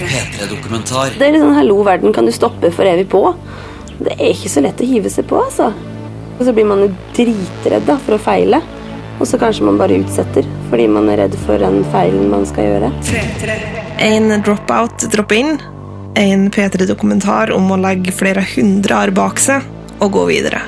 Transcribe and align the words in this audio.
P3-dokumentar. 0.00 1.16
Det 1.18 1.26
er 1.26 1.32
litt 1.34 1.42
sånn 1.42 1.56
'hallo, 1.56 1.82
verden, 1.86 2.12
kan 2.12 2.26
du 2.26 2.32
stoppe 2.32 2.72
for 2.72 2.84
evig 2.84 3.08
på'? 3.08 3.34
Det 3.98 4.12
er 4.18 4.32
ikke 4.34 4.52
så 4.52 4.62
lett 4.62 4.80
å 4.80 4.86
hive 4.86 5.10
seg 5.10 5.26
på, 5.26 5.40
altså. 5.40 5.72
Og 6.38 6.44
så 6.44 6.52
blir 6.52 6.66
man 6.68 6.82
jo 6.84 6.90
dritredd 7.16 7.86
da, 7.86 7.96
for 7.96 8.16
å 8.16 8.20
feile. 8.20 8.60
Og 9.18 9.26
så 9.26 9.38
kanskje 9.40 9.64
man 9.64 9.78
bare 9.80 9.96
utsetter 9.96 10.44
fordi 10.68 10.88
man 10.92 11.08
er 11.08 11.22
redd 11.24 11.36
for 11.46 11.56
den 11.58 11.82
feilen 11.94 12.28
man 12.28 12.44
skal 12.48 12.68
gjøre. 12.68 12.90
En 14.04 14.28
dropout 14.44 15.08
dropper 15.12 15.40
inn. 15.40 15.60
En 16.16 16.50
P3-dokumentar 16.50 17.52
om 17.56 17.70
å 17.72 17.80
legge 17.80 18.12
flere 18.12 18.44
hundre 18.54 19.00
år 19.00 19.14
bak 19.16 19.40
seg 19.40 19.64
og 20.00 20.12
gå 20.12 20.26
videre. 20.28 20.60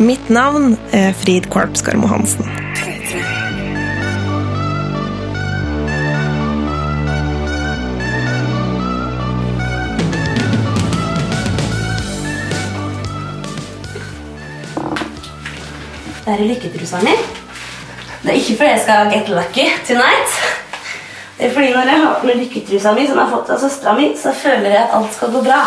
Mitt 0.00 0.32
navn 0.32 0.78
er 0.96 1.12
Frid 1.12 1.50
Kvarpskarmo 1.52 2.08
Hansen. 2.08 2.48
Det 16.24 16.32
er 16.32 16.46
lykketrusa 16.48 17.02
mine. 17.04 17.20
Det 18.22 18.30
er 18.32 18.36
ikke 18.38 18.54
fordi 18.56 18.68
jeg 18.70 18.80
skal 18.80 19.10
get 19.12 19.26
lucky 19.28 19.66
tonight. 19.84 20.36
Det 21.36 21.50
er 21.50 21.50
fordi 21.52 21.74
når 21.74 21.90
jeg 21.90 22.00
har 22.00 22.14
på 22.20 22.28
meg 22.30 22.38
lykketrusa 22.40 22.94
mi, 22.96 23.04
som 23.04 23.18
jeg 23.20 23.26
har 23.26 23.34
fått 23.34 23.50
av 23.52 23.60
søstera 23.60 23.92
mi, 23.98 24.06
så 24.16 24.32
føler 24.32 24.70
jeg 24.70 24.80
at 24.86 24.94
alt 24.96 25.12
skal 25.12 25.34
gå 25.34 25.42
bra. 25.44 25.60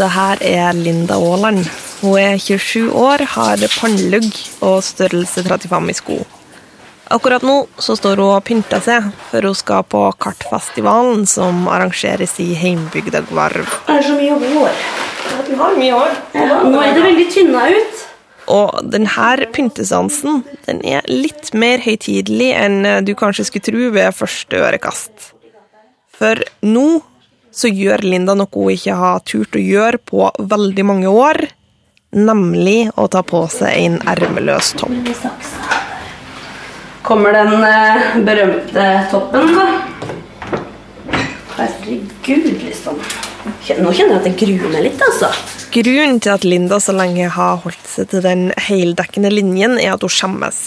Det 0.00 0.08
her 0.16 0.42
er 0.50 0.74
Linda 0.74 1.20
Aaland. 1.20 1.70
Hun 2.00 2.18
er 2.18 2.42
27 2.42 2.90
år, 2.96 3.22
har 3.36 3.62
pannelugg 3.76 4.26
og 4.66 4.82
størrelse 4.82 5.46
35 5.46 5.94
i 5.94 5.98
sko. 6.00 6.18
Akkurat 7.14 7.46
nå 7.46 7.56
så 7.78 7.94
står 7.98 8.18
hun 8.18 8.34
og 8.40 8.44
pynter 8.50 8.82
seg, 8.82 9.06
før 9.30 9.50
hun 9.52 9.58
skal 9.62 9.86
på 9.86 10.02
Kartfestivalen 10.18 11.26
som 11.30 11.66
arrangeres 11.70 12.40
i 12.42 12.50
heimbygda 12.58 13.22
Gvarv. 13.30 13.70
Det 13.86 14.00
er 14.00 14.06
så 14.10 14.18
mye 14.18 14.42
hår. 14.58 14.84
Du 15.46 15.56
har 15.62 15.78
mye 15.78 15.94
hår. 15.94 16.22
Ja, 16.34 16.62
nå 16.66 16.78
er 16.82 16.96
det 16.98 17.10
veldig 17.12 17.30
tynna 17.30 17.68
ut. 17.70 18.06
Og 18.50 18.80
denne 18.90 19.50
pyntesansen 19.54 20.42
den 20.66 20.80
er 20.86 21.06
litt 21.06 21.52
mer 21.54 21.82
høytidelig 21.84 22.50
enn 22.58 22.80
du 23.06 23.14
kanskje 23.18 23.46
skulle 23.46 23.68
tro 23.68 23.92
ved 23.94 24.16
første 24.16 24.58
ørekast. 24.58 25.30
For 26.20 26.42
nå 26.66 27.00
så 27.50 27.70
gjør 27.70 28.04
Linda 28.06 28.36
noe 28.38 28.50
hun 28.54 28.74
ikke 28.74 28.96
har 28.98 29.22
turt 29.26 29.56
å 29.58 29.62
gjøre 29.62 29.98
på 30.06 30.28
veldig 30.38 30.84
mange 30.86 31.10
år, 31.10 31.40
nemlig 32.14 32.90
å 32.98 33.06
ta 33.10 33.22
på 33.26 33.42
seg 33.50 33.74
en 33.86 33.98
ermeløs 34.10 34.74
topp. 34.78 34.94
Kommer 37.06 37.34
den 37.34 37.64
eh, 37.64 38.12
berømte 38.26 38.86
toppen, 39.10 39.54
da. 39.56 39.66
Herregud, 41.56 42.52
liksom. 42.60 43.00
Nå 43.44 43.92
kjenner 43.94 44.16
jeg 44.16 44.18
at 44.18 44.28
jeg 44.28 44.36
gruer 44.42 44.72
meg 44.74 44.84
litt, 44.88 45.00
altså. 45.04 45.30
Grunnen 45.72 46.20
til 46.20 46.34
at 46.34 46.44
Linda 46.44 46.80
så 46.82 46.92
lenge 46.96 47.30
har 47.32 47.60
holdt 47.62 47.88
seg 47.88 48.10
til 48.12 48.24
den 48.24 48.48
heldekkende 48.68 49.30
linjen, 49.32 49.78
er 49.80 49.94
at 49.94 50.04
hun 50.04 50.12
skjemmes. 50.12 50.60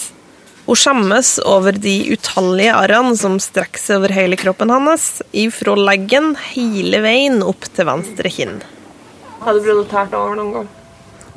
Hun 0.64 0.80
skjemmes 0.80 1.34
over 1.44 1.76
de 1.76 1.94
utallige 2.14 2.72
arrene 2.74 3.12
som 3.20 3.36
strekker 3.42 3.82
seg 3.82 4.00
over 4.00 4.14
hele 4.16 4.38
kroppen 4.40 4.72
hans, 4.72 5.20
ifra 5.30 5.76
leggen 5.76 6.32
hele 6.54 7.02
veien 7.04 7.42
opp 7.44 7.68
til 7.76 7.90
venstre 7.90 8.32
kinn. 8.32 8.62
Har 9.44 9.54
du 9.54 9.60
prøvd 9.60 9.82
å 9.82 9.90
telle 9.90 10.22
over 10.22 10.40
noen 10.40 10.54
gang? 10.56 10.72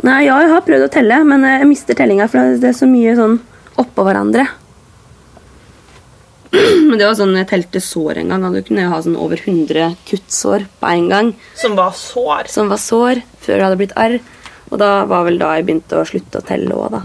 Nei, 0.07 0.21
ja, 0.29 0.37
jeg 0.45 0.53
har 0.53 0.63
prøvd 0.63 0.85
å 0.87 0.93
telle, 0.93 1.19
men 1.27 1.43
jeg 1.43 1.67
mister 1.67 1.97
tellinga, 1.97 2.29
for 2.31 2.55
det 2.61 2.71
er 2.71 2.77
så 2.77 2.87
mye 2.89 3.17
sånn 3.17 3.39
oppå 3.81 4.05
hverandre. 4.07 4.47
Men 6.87 6.95
det 6.97 7.05
var 7.05 7.17
sånn 7.19 7.35
jeg 7.37 7.49
telte 7.49 7.81
sår 7.83 8.21
en 8.21 8.33
gang, 8.33 8.47
Du 8.55 8.61
kunne 8.65 8.87
ha 8.91 9.01
sånn 9.03 9.17
over 9.19 9.39
100 9.43 9.95
kuttsår 10.07 10.67
på 10.79 10.91
en 10.93 11.09
gang. 11.11 11.31
Som 11.55 11.77
var 11.79 11.95
sår? 11.97 12.51
Som 12.51 12.71
var 12.71 12.81
sår 12.81 13.23
før 13.43 13.57
det 13.57 13.65
hadde 13.67 13.79
blitt 13.81 13.97
arr. 13.99 14.19
Og 14.71 14.79
da 14.81 14.91
var 15.07 15.27
vel 15.27 15.39
da 15.39 15.53
jeg 15.55 15.67
begynte 15.67 15.99
å 15.99 16.07
slutte 16.07 16.41
å 16.41 16.45
telle 16.47 16.75
òg, 16.75 16.97
da. 16.97 17.03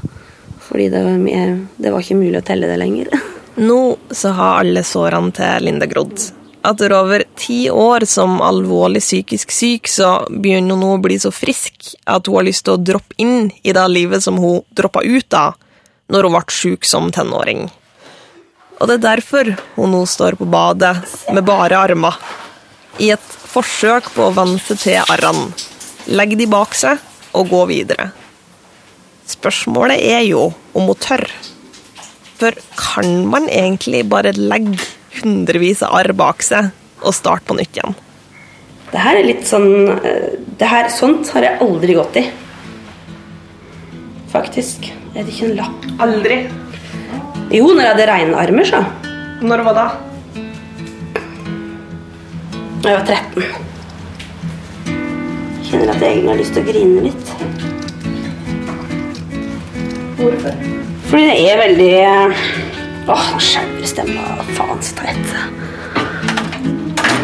Fordi 0.66 0.88
det 0.91 1.02
var, 1.04 1.19
mye, 1.20 1.47
det 1.76 1.92
var 1.92 2.02
ikke 2.02 2.19
mulig 2.19 2.38
å 2.41 2.47
telle 2.47 2.70
det 2.70 2.78
lenger. 2.81 3.12
Nå 3.69 3.81
så 4.10 4.32
har 4.38 4.62
alle 4.62 4.82
sårene 4.86 5.34
til 5.36 5.69
Linda 5.69 5.86
grodd. 5.91 6.16
Etter 6.62 6.94
over 6.94 7.25
ti 7.34 7.66
år 7.70 8.06
som 8.06 8.38
alvorlig 8.42 9.02
psykisk 9.02 9.50
syk, 9.50 9.91
så 9.91 10.12
begynner 10.31 10.76
hun 10.76 10.84
nå 10.84 10.91
å 10.94 11.02
bli 11.02 11.16
så 11.19 11.32
frisk 11.34 11.91
at 12.06 12.31
hun 12.31 12.38
har 12.38 12.47
lyst 12.47 12.64
til 12.69 12.76
å 12.76 12.82
droppe 12.82 13.19
inn 13.19 13.50
i 13.66 13.75
det 13.75 13.86
livet 13.91 14.22
som 14.22 14.38
hun 14.38 14.62
droppa 14.70 15.02
ut 15.02 15.34
av 15.34 15.58
når 16.12 16.28
hun 16.28 16.36
ble 16.36 16.54
syk 16.54 16.86
som 16.86 17.10
tenåring. 17.14 17.66
Og 18.82 18.88
det 18.91 18.97
er 18.98 19.04
derfor 19.04 19.53
hun 19.76 19.93
nå 19.94 20.00
står 20.10 20.34
på 20.41 20.48
badet 20.50 20.97
med 21.31 21.47
bare 21.47 21.78
armer. 21.78 22.16
I 22.98 23.12
et 23.15 23.28
forsøk 23.53 24.09
på 24.16 24.26
å 24.26 24.34
venne 24.34 24.59
seg 24.59 24.81
til 24.82 25.12
arrene. 25.15 25.53
Legge 26.10 26.34
de 26.41 26.48
bak 26.50 26.75
seg 26.75 26.98
og 27.38 27.53
gå 27.53 27.62
videre. 27.70 28.09
Spørsmålet 29.31 30.03
er 30.03 30.25
jo 30.26 30.48
om 30.75 30.91
hun 30.91 30.98
tør. 30.98 31.22
For 32.41 32.59
kan 32.75 33.22
man 33.31 33.47
egentlig 33.47 34.03
bare 34.10 34.34
legge 34.34 34.82
hundrevis 35.20 35.84
av 35.87 35.94
arr 36.00 36.10
bak 36.19 36.43
seg 36.43 36.72
og 37.06 37.14
starte 37.14 37.47
på 37.47 37.56
nytt 37.60 37.78
igjen? 37.78 37.94
Det 38.91 39.00
her 39.00 39.20
er 39.20 39.28
litt 39.28 39.47
sånn 39.49 39.70
eh, 39.94 40.34
det 40.59 40.69
her, 40.69 40.91
Sånt 40.93 41.31
har 41.37 41.47
jeg 41.47 41.62
aldri 41.64 41.94
gått 41.97 42.19
i. 42.19 42.26
Faktisk. 44.34 44.91
Er 45.14 45.22
det 45.22 45.31
ikke 45.31 45.53
en 45.53 45.59
lapp? 45.60 45.88
Aldri. 46.03 46.43
Jo, 47.52 47.66
når 47.68 47.82
jeg 47.84 47.92
hadde 47.92 48.04
reinarmer, 48.08 48.64
så. 48.64 48.78
Når 49.44 49.60
var 49.66 49.74
da? 49.76 49.82
Jeg 52.82 52.94
var 52.96 53.04
13. 53.04 53.42
Kjenner 55.66 55.92
at 55.92 56.00
jeg 56.00 56.08
egentlig 56.14 56.30
har 56.30 56.40
lyst 56.40 56.56
til 56.56 56.62
å 56.62 56.66
grine 56.70 57.02
litt. 57.04 57.26
Hvorfor? 60.22 60.56
Fordi 61.10 61.28
det 61.28 61.36
er 61.50 61.60
veldig 61.60 61.92
Åh, 63.12 63.28
nå 63.34 63.44
skjelver 63.44 63.88
stemma. 63.90 64.24
Faen, 64.56 64.80
så 64.80 64.96
teit. 65.02 65.28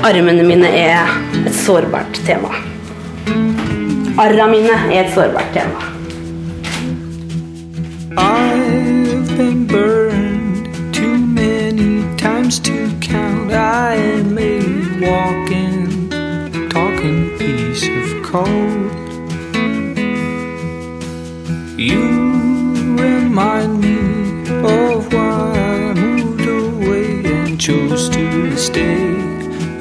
Armene 0.04 0.44
mine 0.44 0.68
er 0.68 1.08
et 1.40 1.56
sårbart 1.56 2.20
tema. 2.28 2.52
Arra 4.20 4.52
mine 4.52 4.76
er 4.92 5.06
et 5.06 5.14
sårbart 5.16 5.56
tema. 5.56 5.80
I've 8.18 8.67
times 12.38 12.58
to 12.60 12.72
count. 13.00 13.52
I 13.52 13.94
am 13.94 14.38
a 14.38 14.58
walking, 15.02 16.08
talking 16.70 17.20
piece 17.38 17.88
of 17.98 18.08
coal. 18.22 18.70
You 21.76 22.04
remind 23.04 23.80
me 23.80 23.98
of 24.62 25.12
why 25.12 25.52
I 25.56 25.94
moved 25.94 26.46
away 26.46 27.24
and 27.24 27.60
chose 27.60 28.08
to 28.10 28.56
stay 28.56 28.98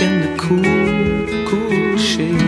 in 0.06 0.14
the 0.24 0.32
cool, 0.44 1.48
cool 1.50 1.98
shade. 1.98 2.44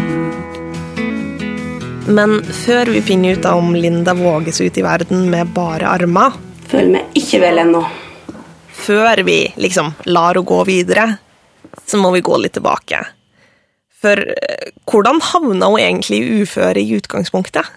Men 2.08 2.44
før 2.44 2.86
vi 2.86 3.02
finner 3.02 3.32
ut 3.38 3.46
om 3.46 3.76
Linda 3.76 4.14
våges 4.14 4.62
ut 4.62 4.78
i 4.78 4.82
verden 4.82 5.30
med 5.30 5.48
bare 5.48 5.88
armer, 5.88 6.32
Føler 6.70 6.92
meg 7.00 7.18
ikke 7.18 7.40
vel 7.42 7.58
ennå. 7.58 7.88
Før 8.90 9.22
vi 9.28 9.44
liksom 9.62 9.94
lar 10.10 10.34
henne 10.34 10.50
gå 10.50 10.64
videre, 10.66 11.06
så 11.86 12.00
må 12.02 12.12
vi 12.16 12.26
gå 12.26 12.38
litt 12.42 12.58
tilbake. 12.58 13.04
For 14.00 14.18
eh, 14.18 14.72
hvordan 14.90 15.22
havna 15.32 15.70
hun 15.70 15.82
egentlig 15.82 16.22
i 16.24 16.42
uføre 16.42 16.82
i 16.82 16.98
utgangspunktet? 16.98 17.68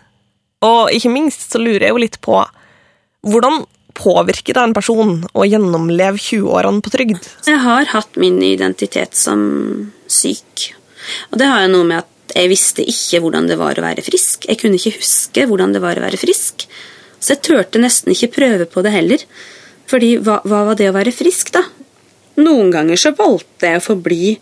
Og 0.63 0.93
ikke 0.95 1.11
minst 1.13 1.51
så 1.51 1.61
lurer 1.61 1.89
jeg 1.89 1.95
jo 1.95 2.03
litt 2.03 2.21
på 2.23 2.39
hvordan 3.27 3.65
påvirker 3.99 4.57
det 4.57 4.63
en 4.63 4.75
person 4.75 5.19
å 5.37 5.45
gjennomleve 5.45 6.17
20-årene 6.17 6.83
på 6.83 6.93
trygd? 6.95 7.27
Jeg 7.47 7.61
har 7.61 7.91
hatt 7.93 8.17
min 8.21 8.39
identitet 8.43 9.19
som 9.19 9.43
syk. 10.11 10.71
Og 11.31 11.39
det 11.43 11.51
har 11.51 11.67
jo 11.67 11.75
noe 11.75 11.89
med 11.91 12.01
at 12.01 12.37
jeg 12.39 12.49
visste 12.49 12.85
ikke 12.89 13.21
hvordan 13.21 13.51
det 13.51 13.59
var 13.61 13.77
å 13.77 13.85
være 13.85 14.05
frisk. 14.07 14.47
Jeg 14.49 14.61
kunne 14.63 14.79
ikke 14.79 14.97
huske 14.97 15.45
hvordan 15.51 15.75
det 15.75 15.83
var 15.85 15.99
å 15.99 16.07
være 16.07 16.21
frisk. 16.21 16.65
Så 17.21 17.35
jeg 17.35 17.43
turte 17.45 17.83
nesten 17.83 18.15
ikke 18.15 18.33
prøve 18.39 18.67
på 18.71 18.83
det 18.87 18.95
heller. 18.95 19.27
Fordi 19.93 20.15
hva, 20.25 20.41
hva 20.49 20.65
var 20.71 20.79
det 20.81 20.89
å 20.89 20.97
være 20.97 21.13
frisk, 21.13 21.53
da? 21.53 21.67
Noen 22.41 22.73
ganger 22.73 22.97
så 22.97 23.13
valgte 23.17 23.69
jeg 23.69 23.81
å 23.83 23.85
forbli 23.85 24.37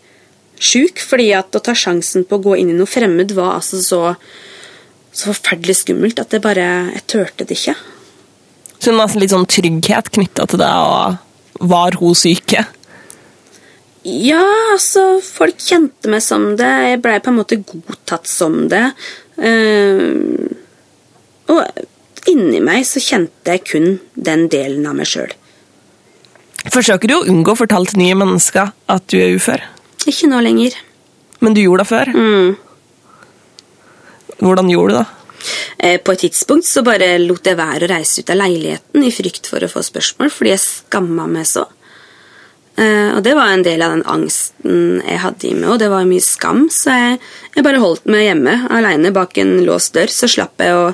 sjuk, 0.61 1.01
fordi 1.03 1.31
at 1.35 1.57
å 1.57 1.63
ta 1.63 1.75
sjansen 1.75 2.23
på 2.27 2.37
å 2.37 2.43
gå 2.45 2.57
inn 2.61 2.71
i 2.71 2.77
noe 2.77 2.89
fremmed 2.89 3.33
var 3.35 3.57
altså 3.57 3.81
så, 3.83 4.01
så 5.11 5.31
forferdelig 5.33 5.81
skummelt 5.81 6.21
at 6.21 6.31
jeg 6.31 6.43
bare 6.43 6.67
Jeg 6.93 7.03
turte 7.09 7.47
det 7.47 7.57
ikke. 7.57 7.75
Så 8.77 8.89
det 8.93 8.97
var 8.97 9.17
litt 9.19 9.33
sånn 9.33 9.49
trygghet 9.49 10.13
knytta 10.15 10.47
til 10.49 10.61
det, 10.61 10.71
og 10.71 11.67
var 11.71 11.97
hun 11.99 12.15
syke? 12.17 12.63
Ja, 14.01 14.41
altså, 14.71 15.19
folk 15.21 15.59
kjente 15.61 16.09
meg 16.09 16.23
som 16.25 16.55
det. 16.57 16.71
Jeg 16.89 17.01
blei 17.03 17.19
på 17.21 17.29
en 17.29 17.37
måte 17.37 17.59
godtatt 17.61 18.25
som 18.29 18.63
det. 18.71 18.87
Uh, 19.37 20.49
og 21.51 22.31
inni 22.31 22.61
meg 22.63 22.87
så 22.89 23.01
kjente 23.03 23.53
jeg 23.53 23.65
kun 23.67 23.99
den 24.15 24.47
delen 24.49 24.87
av 24.89 24.97
meg 24.97 25.09
sjøl. 25.11 25.35
Forsøker 26.69 27.09
du 27.09 27.15
å 27.17 27.23
unngå 27.25 27.55
å 27.55 27.57
fortelle 27.57 27.89
til 27.89 28.03
nye 28.03 28.17
mennesker 28.19 28.69
at 28.91 29.07
du 29.09 29.17
er 29.17 29.33
ufør? 29.37 29.63
Ikke 30.09 30.29
nå 30.29 30.41
lenger. 30.45 30.75
Men 31.41 31.55
du 31.57 31.63
gjorde 31.63 31.81
det 31.85 31.89
før? 31.89 32.11
Mm. 32.13 32.51
Hvordan 34.41 34.69
gjorde 34.69 34.93
du 34.93 34.99
det? 34.99 35.07
Eh, 35.81 35.97
På 36.01 36.13
et 36.13 36.21
tidspunkt 36.27 36.67
så 36.69 36.83
bare 36.85 37.15
lot 37.21 37.45
jeg 37.49 37.57
være 37.57 37.87
å 37.87 37.89
reise 37.89 38.21
ut 38.21 38.29
av 38.29 38.37
leiligheten 38.43 39.03
i 39.05 39.11
frykt 39.13 39.49
for 39.49 39.63
å 39.65 39.69
få 39.71 39.81
spørsmål, 39.85 40.29
fordi 40.33 40.53
jeg 40.53 40.61
skamma 40.61 41.25
meg 41.29 41.47
så. 41.49 41.65
Eh, 42.77 43.09
Og 43.17 43.23
det 43.25 43.33
var 43.35 43.49
en 43.49 43.65
del 43.65 43.81
av 43.81 43.95
den 43.95 44.05
angsten 44.05 45.01
jeg 45.01 45.19
hadde 45.25 45.49
i 45.49 45.55
meg, 45.57 45.69
og 45.73 45.79
det 45.81 45.89
var 45.89 46.05
mye 46.05 46.21
skam, 46.21 46.67
så 46.69 46.93
jeg, 46.93 47.19
jeg 47.55 47.65
bare 47.65 47.81
holdt 47.81 48.05
meg 48.05 48.27
hjemme 48.29 48.55
aleine 48.69 49.11
bak 49.11 49.37
en 49.41 49.57
låst 49.65 49.93
dør, 49.97 50.13
så 50.13 50.29
slapp 50.29 50.61
jeg 50.61 50.77
å, 50.77 50.93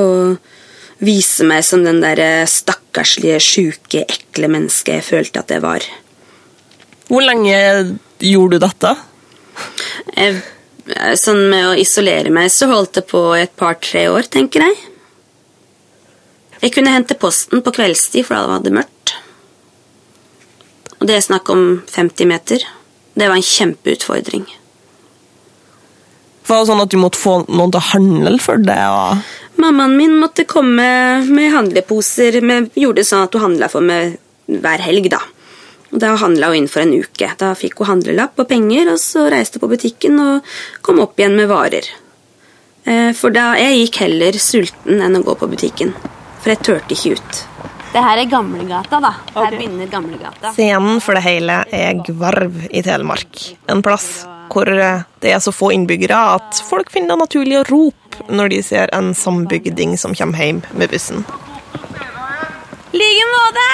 å 0.00 0.06
vise 1.02 1.44
meg 1.48 1.64
som 1.66 1.84
den 1.84 2.00
der 2.00 2.46
stakkarslige, 2.48 3.40
sjuke, 3.42 4.04
ekle 4.08 4.50
mennesket 4.52 4.98
jeg 4.98 5.06
følte 5.06 5.42
at 5.42 5.52
jeg 5.52 5.64
var. 5.64 5.86
Hvor 7.06 7.22
lenge 7.22 7.56
gjorde 8.18 8.56
du 8.56 8.64
dette? 8.64 8.92
Jeg, 10.16 10.40
sånn 11.20 11.46
med 11.52 11.70
å 11.70 11.78
isolere 11.78 12.32
meg 12.34 12.50
så 12.52 12.68
holdt 12.70 12.98
det 12.98 13.06
på 13.10 13.22
et 13.38 13.54
par-tre 13.58 14.06
år, 14.12 14.26
tenker 14.32 14.66
jeg. 14.66 14.76
Jeg 16.62 16.72
kunne 16.74 16.94
hente 16.94 17.18
posten 17.20 17.62
på 17.62 17.74
kveldstid, 17.76 18.24
for 18.26 18.38
da 18.38 18.56
var 18.56 18.64
det 18.64 18.74
mørkt. 18.74 19.16
Og 20.96 21.04
det 21.08 21.18
er 21.18 21.26
snakk 21.26 21.50
om 21.52 21.66
50 21.92 22.30
meter. 22.30 22.64
Det 23.16 23.28
var 23.28 23.36
en 23.36 23.44
kjempeutfordring. 23.44 24.46
Var 26.46 26.60
det 26.60 26.68
sånn 26.68 26.82
at 26.82 26.92
du 26.92 26.98
måtte 27.02 27.18
få 27.18 27.40
noen 27.48 27.72
til 27.74 27.80
å 27.80 27.88
handle 27.90 28.38
for 28.42 28.62
det? 28.62 28.78
Og... 28.86 29.24
Mammaen 29.58 29.96
min 29.98 30.14
måtte 30.20 30.44
komme 30.46 30.86
med 31.26 31.52
handleposer. 31.54 32.38
Med, 32.44 32.70
gjorde 32.78 33.02
det 33.02 33.08
sånn 33.08 33.24
at 33.26 33.34
hun 33.34 33.48
handla 33.48 33.70
for 33.72 33.82
meg 33.86 34.18
hver 34.46 34.84
helg, 34.84 35.08
da. 35.10 35.22
Og 35.90 35.98
Da 36.02 36.12
handla 36.20 36.52
hun 36.52 36.60
inn 36.62 36.70
for 36.70 36.84
en 36.84 36.94
uke. 36.94 37.32
Da 37.40 37.52
fikk 37.58 37.80
hun 37.80 37.90
handlelapp 37.96 38.38
og 38.42 38.50
penger, 38.50 38.92
og 38.92 39.00
så 39.02 39.26
reiste 39.32 39.58
hun 39.58 39.66
på 39.66 39.72
butikken 39.74 40.20
og 40.22 40.56
kom 40.86 41.02
opp 41.02 41.18
igjen 41.18 41.34
med 41.38 41.50
varer. 41.50 41.88
Eh, 42.86 43.10
For 43.18 43.34
da 43.34 43.54
jeg 43.58 43.80
gikk 43.80 44.00
heller 44.04 44.38
sulten 44.38 45.02
enn 45.02 45.18
å 45.18 45.24
gå 45.26 45.34
på 45.40 45.50
butikken. 45.50 45.94
For 46.44 46.54
jeg 46.54 46.62
turte 46.62 46.94
ikke 46.94 47.16
ut. 47.18 47.42
Det 47.96 48.02
her 48.04 48.20
er 48.20 48.30
Gamlegata, 48.30 49.00
da. 49.00 49.12
Her 49.34 49.56
begynner 49.56 49.90
Gamlegata. 49.90 50.52
Scenen 50.54 51.00
for 51.02 51.16
det 51.16 51.24
hele 51.26 51.62
er 51.74 51.98
Gvarv 52.06 52.66
i 52.70 52.82
Telemark. 52.86 53.46
En 53.72 53.82
plass 53.82 54.26
hvor 54.52 54.68
det 54.70 55.30
er 55.32 55.42
så 55.42 55.52
få 55.54 55.72
innbyggere 55.74 56.18
at 56.36 56.62
folk 56.68 56.90
finner 56.92 57.14
det 57.14 57.24
naturlig 57.24 57.60
å 57.60 57.66
rope 57.70 58.26
når 58.32 58.54
de 58.54 58.62
ser 58.64 58.92
en 58.96 59.12
sambygding 59.14 59.96
som 60.00 60.14
kommer 60.16 60.42
hjem 60.42 60.62
med 60.72 60.90
bussen. 60.90 61.24
like 62.92 63.30
måte! 63.34 63.70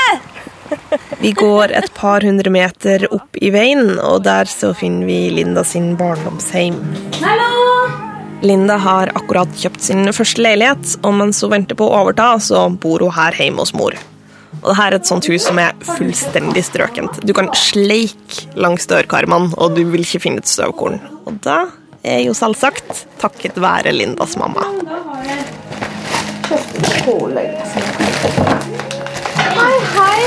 Vi 1.22 1.32
går 1.32 1.72
et 1.72 1.94
par 1.94 2.24
hundre 2.24 2.50
meter 2.50 3.06
opp 3.12 3.36
i 3.36 3.50
veien, 3.54 3.98
og 4.00 4.22
der 4.24 4.48
så 4.50 4.72
finner 4.74 5.06
vi 5.06 5.30
Linda 5.30 5.64
sin 5.64 5.92
barndomsheim. 5.96 6.78
Hallo! 7.20 7.52
Linda 8.42 8.78
har 8.82 9.12
akkurat 9.14 9.52
kjøpt 9.54 9.84
sin 9.84 10.08
første 10.10 10.42
leilighet, 10.42 10.96
og 11.06 11.14
mens 11.20 11.42
hun 11.44 11.52
venter 11.52 11.78
på 11.78 11.86
å 11.86 12.00
overta, 12.00 12.32
så 12.42 12.64
bor 12.72 13.04
hun 13.04 13.14
her 13.14 13.36
hjemme 13.38 13.62
hos 13.62 13.74
mor. 13.76 13.94
Og 14.62 14.70
det 14.70 14.78
her 14.78 14.92
er 14.92 15.00
et 15.00 15.08
sånt 15.10 15.26
hus 15.26 15.42
som 15.42 15.58
er 15.58 15.74
fullstendig 15.82 16.62
strøkent. 16.62 17.18
Du 17.26 17.32
kan 17.34 17.48
sleike 17.58 18.46
langs 18.54 18.86
dørkarmene, 18.90 19.50
og 19.58 19.74
du 19.74 19.82
vil 19.90 20.04
ikke 20.06 20.22
finne 20.22 20.42
et 20.42 20.50
støvkorn. 20.50 21.00
Og 21.26 21.40
da 21.42 21.64
er 22.06 22.22
jo 22.22 22.34
selvsagt 22.34 23.04
takket 23.18 23.58
være 23.62 23.90
Lindas 23.94 24.36
mamma. 24.38 24.62
Hei, 29.52 29.74
hei! 29.96 30.22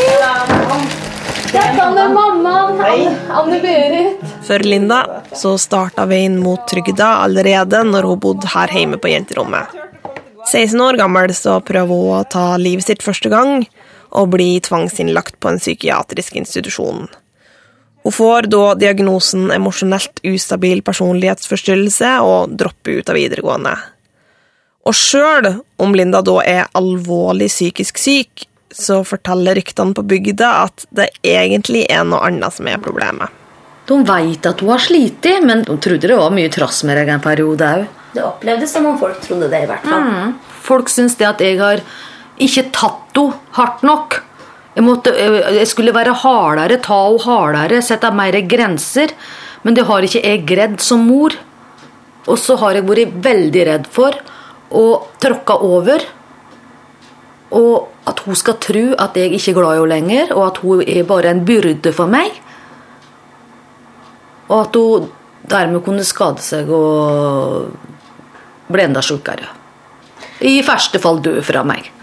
Dette 1.56 1.88
er 1.88 2.12
mammaen. 2.12 3.16
Anne-Berit. 3.32 4.20
For 4.44 4.60
Linda 4.68 5.00
så 5.32 5.56
starta 5.62 6.04
veien 6.10 6.36
mot 6.44 6.68
trygda 6.68 7.22
allerede 7.24 7.86
når 7.88 8.12
hun 8.12 8.20
bodde 8.28 8.52
her 8.52 8.76
hjemme 8.76 9.00
på 9.00 9.14
jenterommet. 9.14 9.72
16 10.46 10.82
år 10.84 11.00
gammel 11.00 11.32
så 11.34 11.58
prøver 11.66 12.04
hun 12.04 12.20
å 12.20 12.26
ta 12.30 12.50
livet 12.62 12.86
sitt 12.86 13.02
første 13.06 13.32
gang 13.32 13.64
og 14.16 14.32
blir 14.36 14.64
tvangsinnlagt 14.64 15.40
på 15.44 15.52
en 15.52 15.60
psykiatrisk 15.60 16.40
institusjon. 16.40 17.08
Hun 18.06 18.14
får 18.14 18.48
da 18.54 18.76
diagnosen 18.78 19.50
emosjonelt 19.52 20.22
ustabil 20.30 20.84
personlighetsforstyrrelse 20.86 22.12
og 22.22 22.54
dropper 22.60 23.00
ut 23.00 23.10
av 23.10 23.18
videregående. 23.18 23.74
Og 24.86 24.94
sjøl 24.94 25.48
om 25.82 25.96
Linda 25.98 26.22
da 26.22 26.36
er 26.46 26.68
alvorlig 26.78 27.50
psykisk 27.50 27.98
syk, 27.98 28.46
så 28.70 29.00
forteller 29.08 29.58
ryktene 29.58 29.96
på 29.98 30.04
bygda 30.06 30.52
at 30.68 30.86
det 30.94 31.10
egentlig 31.26 31.88
er 31.90 32.06
noe 32.06 32.22
annet 32.28 32.54
som 32.54 32.70
er 32.70 32.78
problemet. 32.84 33.34
De 33.90 33.98
veit 34.06 34.46
at 34.46 34.62
hun 34.62 34.74
har 34.74 34.82
slitt, 34.82 35.26
men 35.46 35.64
de 35.66 35.78
trodde 35.82 36.10
det 36.10 36.18
var 36.18 36.34
mye 36.34 36.52
trass 36.54 36.84
med 36.86 36.98
deg 37.02 37.10
en 37.16 37.24
periode 37.26 37.72
òg. 37.72 37.86
Det 38.16 38.24
opplevdes 38.24 38.72
som 38.72 38.86
om 38.88 39.00
folk 39.02 39.18
trodde 39.26 39.50
det, 39.52 39.66
i 39.66 39.70
hvert 39.70 39.90
fall. 39.90 40.36
Folk 40.66 40.94
syns 40.94 41.18
det 41.20 41.28
at 41.28 41.42
jeg 41.44 41.58
har 41.60 41.82
ikke 42.42 42.70
tatt 42.76 43.18
henne 43.18 43.40
hardt 43.56 43.84
nok. 43.88 44.20
Jeg, 44.76 44.84
måtte, 44.84 45.14
jeg 45.16 45.68
skulle 45.72 45.96
være 45.96 46.18
hardere, 46.20 46.82
ta 46.84 46.98
henne 47.08 47.24
hardere, 47.24 47.82
sette 47.86 48.12
mer 48.12 48.36
grenser. 48.50 49.14
Men 49.64 49.78
det 49.78 49.88
har 49.88 50.06
ikke 50.06 50.24
jeg 50.24 50.46
greid 50.48 50.80
som 50.84 51.06
mor. 51.08 51.36
Og 52.26 52.40
så 52.42 52.58
har 52.62 52.76
jeg 52.76 52.88
vært 52.88 53.18
veldig 53.26 53.66
redd 53.70 53.90
for 53.92 54.18
å 54.76 54.86
tråkke 55.22 55.58
over. 55.64 56.04
Og 57.56 58.10
at 58.10 58.22
hun 58.26 58.38
skal 58.38 58.60
tro 58.62 58.86
at 59.02 59.18
jeg 59.18 59.34
ikke 59.38 59.54
er 59.54 59.60
glad 59.60 59.78
i 59.78 59.80
henne 59.80 59.94
lenger, 59.94 60.34
og 60.36 60.48
at 60.50 60.62
hun 60.66 60.84
er 60.84 61.08
bare 61.08 61.32
en 61.32 61.44
byrde 61.48 61.94
for 61.96 62.12
meg. 62.12 62.42
Og 64.50 64.58
at 64.60 64.78
hun 64.78 65.10
dermed 65.50 65.84
kunne 65.86 66.06
skade 66.06 66.42
seg 66.44 66.70
og 66.74 67.72
bli 68.70 68.86
enda 68.86 69.02
sjukere. 69.06 69.48
I 70.46 70.60
verste 70.66 71.00
fall 71.02 71.22
dø 71.24 71.38
fra 71.46 71.64
meg. 71.66 71.95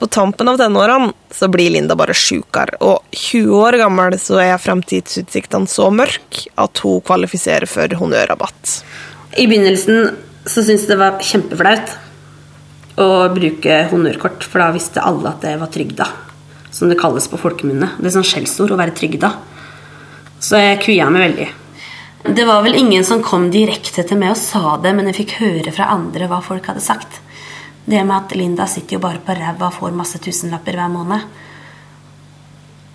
På 0.00 0.08
tampen 0.08 0.48
av 0.48 0.56
tenårene 0.56 1.12
så 1.30 1.48
blir 1.52 1.74
Linda 1.74 1.92
bare 1.98 2.14
sjukere, 2.16 2.78
og 2.80 3.04
20 3.12 3.52
år 3.60 3.76
gammel 3.82 4.16
så 4.16 4.38
er 4.40 4.56
fremtidsutsiktene 4.56 5.68
så 5.68 5.90
mørke 5.92 6.46
at 6.56 6.80
hun 6.80 7.02
kvalifiserer 7.04 7.68
for 7.68 7.92
honnørrabatt. 8.00 8.78
I 9.36 9.44
begynnelsen 9.50 10.08
så 10.48 10.64
syntes 10.64 10.86
jeg 10.86 10.94
det 10.94 10.98
var 11.02 11.20
kjempeflaut 11.20 11.94
å 13.00 13.28
bruke 13.36 13.76
honnørkort, 13.92 14.48
for 14.48 14.64
da 14.64 14.72
visste 14.72 15.04
alle 15.04 15.34
at 15.34 15.44
det 15.44 15.54
var 15.60 15.72
trygda. 15.72 16.08
Som 16.72 16.88
det 16.88 17.00
kalles 17.00 17.28
på 17.28 17.38
folkemunne. 17.40 17.92
Det 17.98 18.08
er 18.08 18.16
sånn 18.16 18.26
skjellsord 18.26 18.72
å 18.72 18.78
være 18.80 18.96
trygda. 18.96 19.34
Så 20.40 20.60
jeg 20.62 20.80
kvia 20.84 21.10
meg 21.12 21.28
veldig. 21.28 21.48
Det 22.36 22.44
var 22.48 22.64
vel 22.64 22.76
ingen 22.78 23.04
som 23.04 23.20
kom 23.24 23.50
direkte 23.52 24.04
til 24.06 24.20
meg 24.20 24.32
og 24.32 24.40
sa 24.40 24.78
det, 24.80 24.92
men 24.96 25.08
jeg 25.10 25.22
fikk 25.22 25.40
høre 25.40 25.72
fra 25.76 25.92
andre 25.92 26.28
hva 26.30 26.40
folk 26.44 26.72
hadde 26.72 26.84
sagt. 26.84 27.20
Det 27.90 28.02
med 28.06 28.16
at 28.16 28.34
Linda 28.38 28.66
sitter 28.70 28.96
jo 28.98 29.02
bare 29.02 29.22
på 29.24 29.34
ræva 29.34 29.66
og 29.66 29.74
får 29.74 29.94
masse 29.98 30.20
tusenlapper 30.22 30.76
hver 30.78 30.92
måned. 30.92 31.26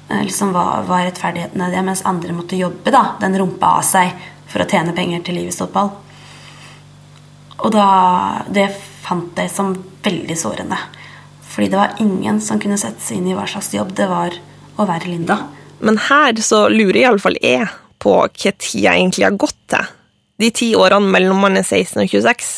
Eh, 0.10 0.22
Liksom 0.24 0.54
hva, 0.56 0.66
hva 0.88 1.02
er 1.02 1.10
rettferdigheten 1.10 1.66
i 1.66 1.72
det? 1.74 1.84
Mens 1.84 2.06
andre 2.08 2.36
måtte 2.38 2.60
jobbe 2.60 2.94
da, 2.94 3.04
den 3.20 3.36
rumpa 3.42 3.76
av 3.82 3.86
seg 3.88 4.14
for 4.48 4.64
å 4.64 4.70
tjene 4.70 4.96
penger 4.96 5.26
til 5.26 5.40
livets 5.40 5.60
opphold. 5.66 5.92
Og 7.66 7.72
da, 7.74 7.88
det 8.52 8.70
fant 9.06 9.36
jeg 9.40 9.52
som 9.52 9.74
veldig 10.06 10.38
sårende. 10.38 10.78
Fordi 11.50 11.70
det 11.72 11.80
var 11.80 12.00
ingen 12.04 12.40
som 12.44 12.60
kunne 12.62 12.78
sette 12.80 13.04
seg 13.04 13.20
inn 13.20 13.32
i 13.32 13.36
hva 13.36 13.48
slags 13.50 13.74
jobb 13.76 13.94
det 13.98 14.08
var 14.12 14.36
å 14.76 14.88
være 14.88 15.10
Linda. 15.12 15.40
Men 15.84 16.00
her 16.08 16.36
så 16.44 16.66
lurer 16.72 17.02
iallfall 17.04 17.38
jeg 17.42 17.68
på 18.00 18.16
hva 18.22 18.54
tida 18.60 18.96
egentlig 18.96 19.28
har 19.28 19.38
gått 19.40 19.60
til. 19.72 19.92
De 20.40 20.52
ti 20.52 20.74
årene 20.76 21.12
mellom 21.12 21.40
man 21.44 21.56
er 21.60 21.64
16 21.64 22.04
og 22.04 22.12
26. 22.12 22.50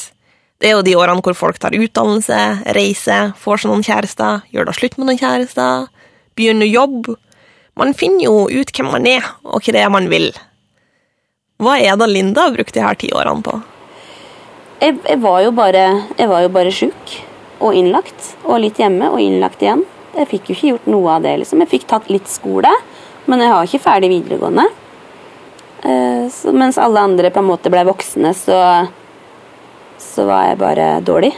Det 0.58 0.72
er 0.72 0.74
jo 0.74 0.86
de 0.86 0.96
årene 0.98 1.22
hvor 1.22 1.38
folk 1.38 1.60
tar 1.62 1.76
utdannelse, 1.78 2.38
reiser, 2.74 3.34
får 3.38 3.62
seg 3.62 3.72
noen 3.72 3.86
kjærester, 3.86 4.44
gjør 4.54 4.70
da 4.70 4.74
slutt 4.74 4.98
med 4.98 5.10
noen 5.10 5.20
kjærester, 5.22 5.88
begynner 6.38 6.70
jobb. 6.70 7.12
Man 7.78 7.94
finner 7.98 8.26
jo 8.26 8.48
ut 8.50 8.74
hvem 8.74 8.90
man 8.90 9.06
er, 9.10 9.26
og 9.46 9.62
hva 9.62 9.76
det 9.76 9.84
er 9.84 9.94
man 9.94 10.10
vil. 10.10 10.32
Hva 11.62 11.78
er 11.82 11.98
det 11.98 12.10
Linda 12.10 12.48
har 12.48 12.56
brukt 12.58 12.74
de 12.74 12.82
her 12.82 12.98
ti 12.98 13.10
årene 13.14 13.46
på? 13.46 13.60
Jeg, 14.82 14.98
jeg 15.10 15.22
var 15.22 15.40
jo 15.42 15.54
bare, 15.58 15.86
jeg 16.18 16.30
var 16.30 16.44
jo 16.46 16.52
bare 16.54 16.74
sjuk 16.74 17.14
og 17.62 17.78
innlagt. 17.78 18.34
Og 18.46 18.62
litt 18.62 18.82
hjemme 18.82 19.10
og 19.14 19.22
innlagt 19.22 19.64
igjen. 19.66 19.82
Jeg 20.18 20.30
fikk 20.32 20.50
jo 20.50 20.58
ikke 20.58 20.70
gjort 20.72 20.92
noe 20.94 21.16
av 21.16 21.26
det. 21.26 21.34
liksom. 21.42 21.62
Jeg 21.66 21.74
fikk 21.74 21.88
tatt 21.90 22.12
litt 22.14 22.30
skole, 22.30 22.72
men 23.30 23.42
jeg 23.42 23.54
har 23.54 23.66
ikke 23.70 23.86
ferdig 23.86 24.12
videregående. 24.14 24.68
Eh, 25.82 26.24
så, 26.34 26.54
mens 26.54 26.78
alle 26.82 27.04
andre 27.10 27.34
på 27.34 27.42
en 27.42 27.50
måte 27.50 27.74
ble 27.74 27.84
voksne, 27.90 28.34
så, 28.38 28.60
så 29.98 30.26
var 30.30 30.50
jeg 30.50 30.60
bare 30.62 30.88
dårlig. 31.06 31.32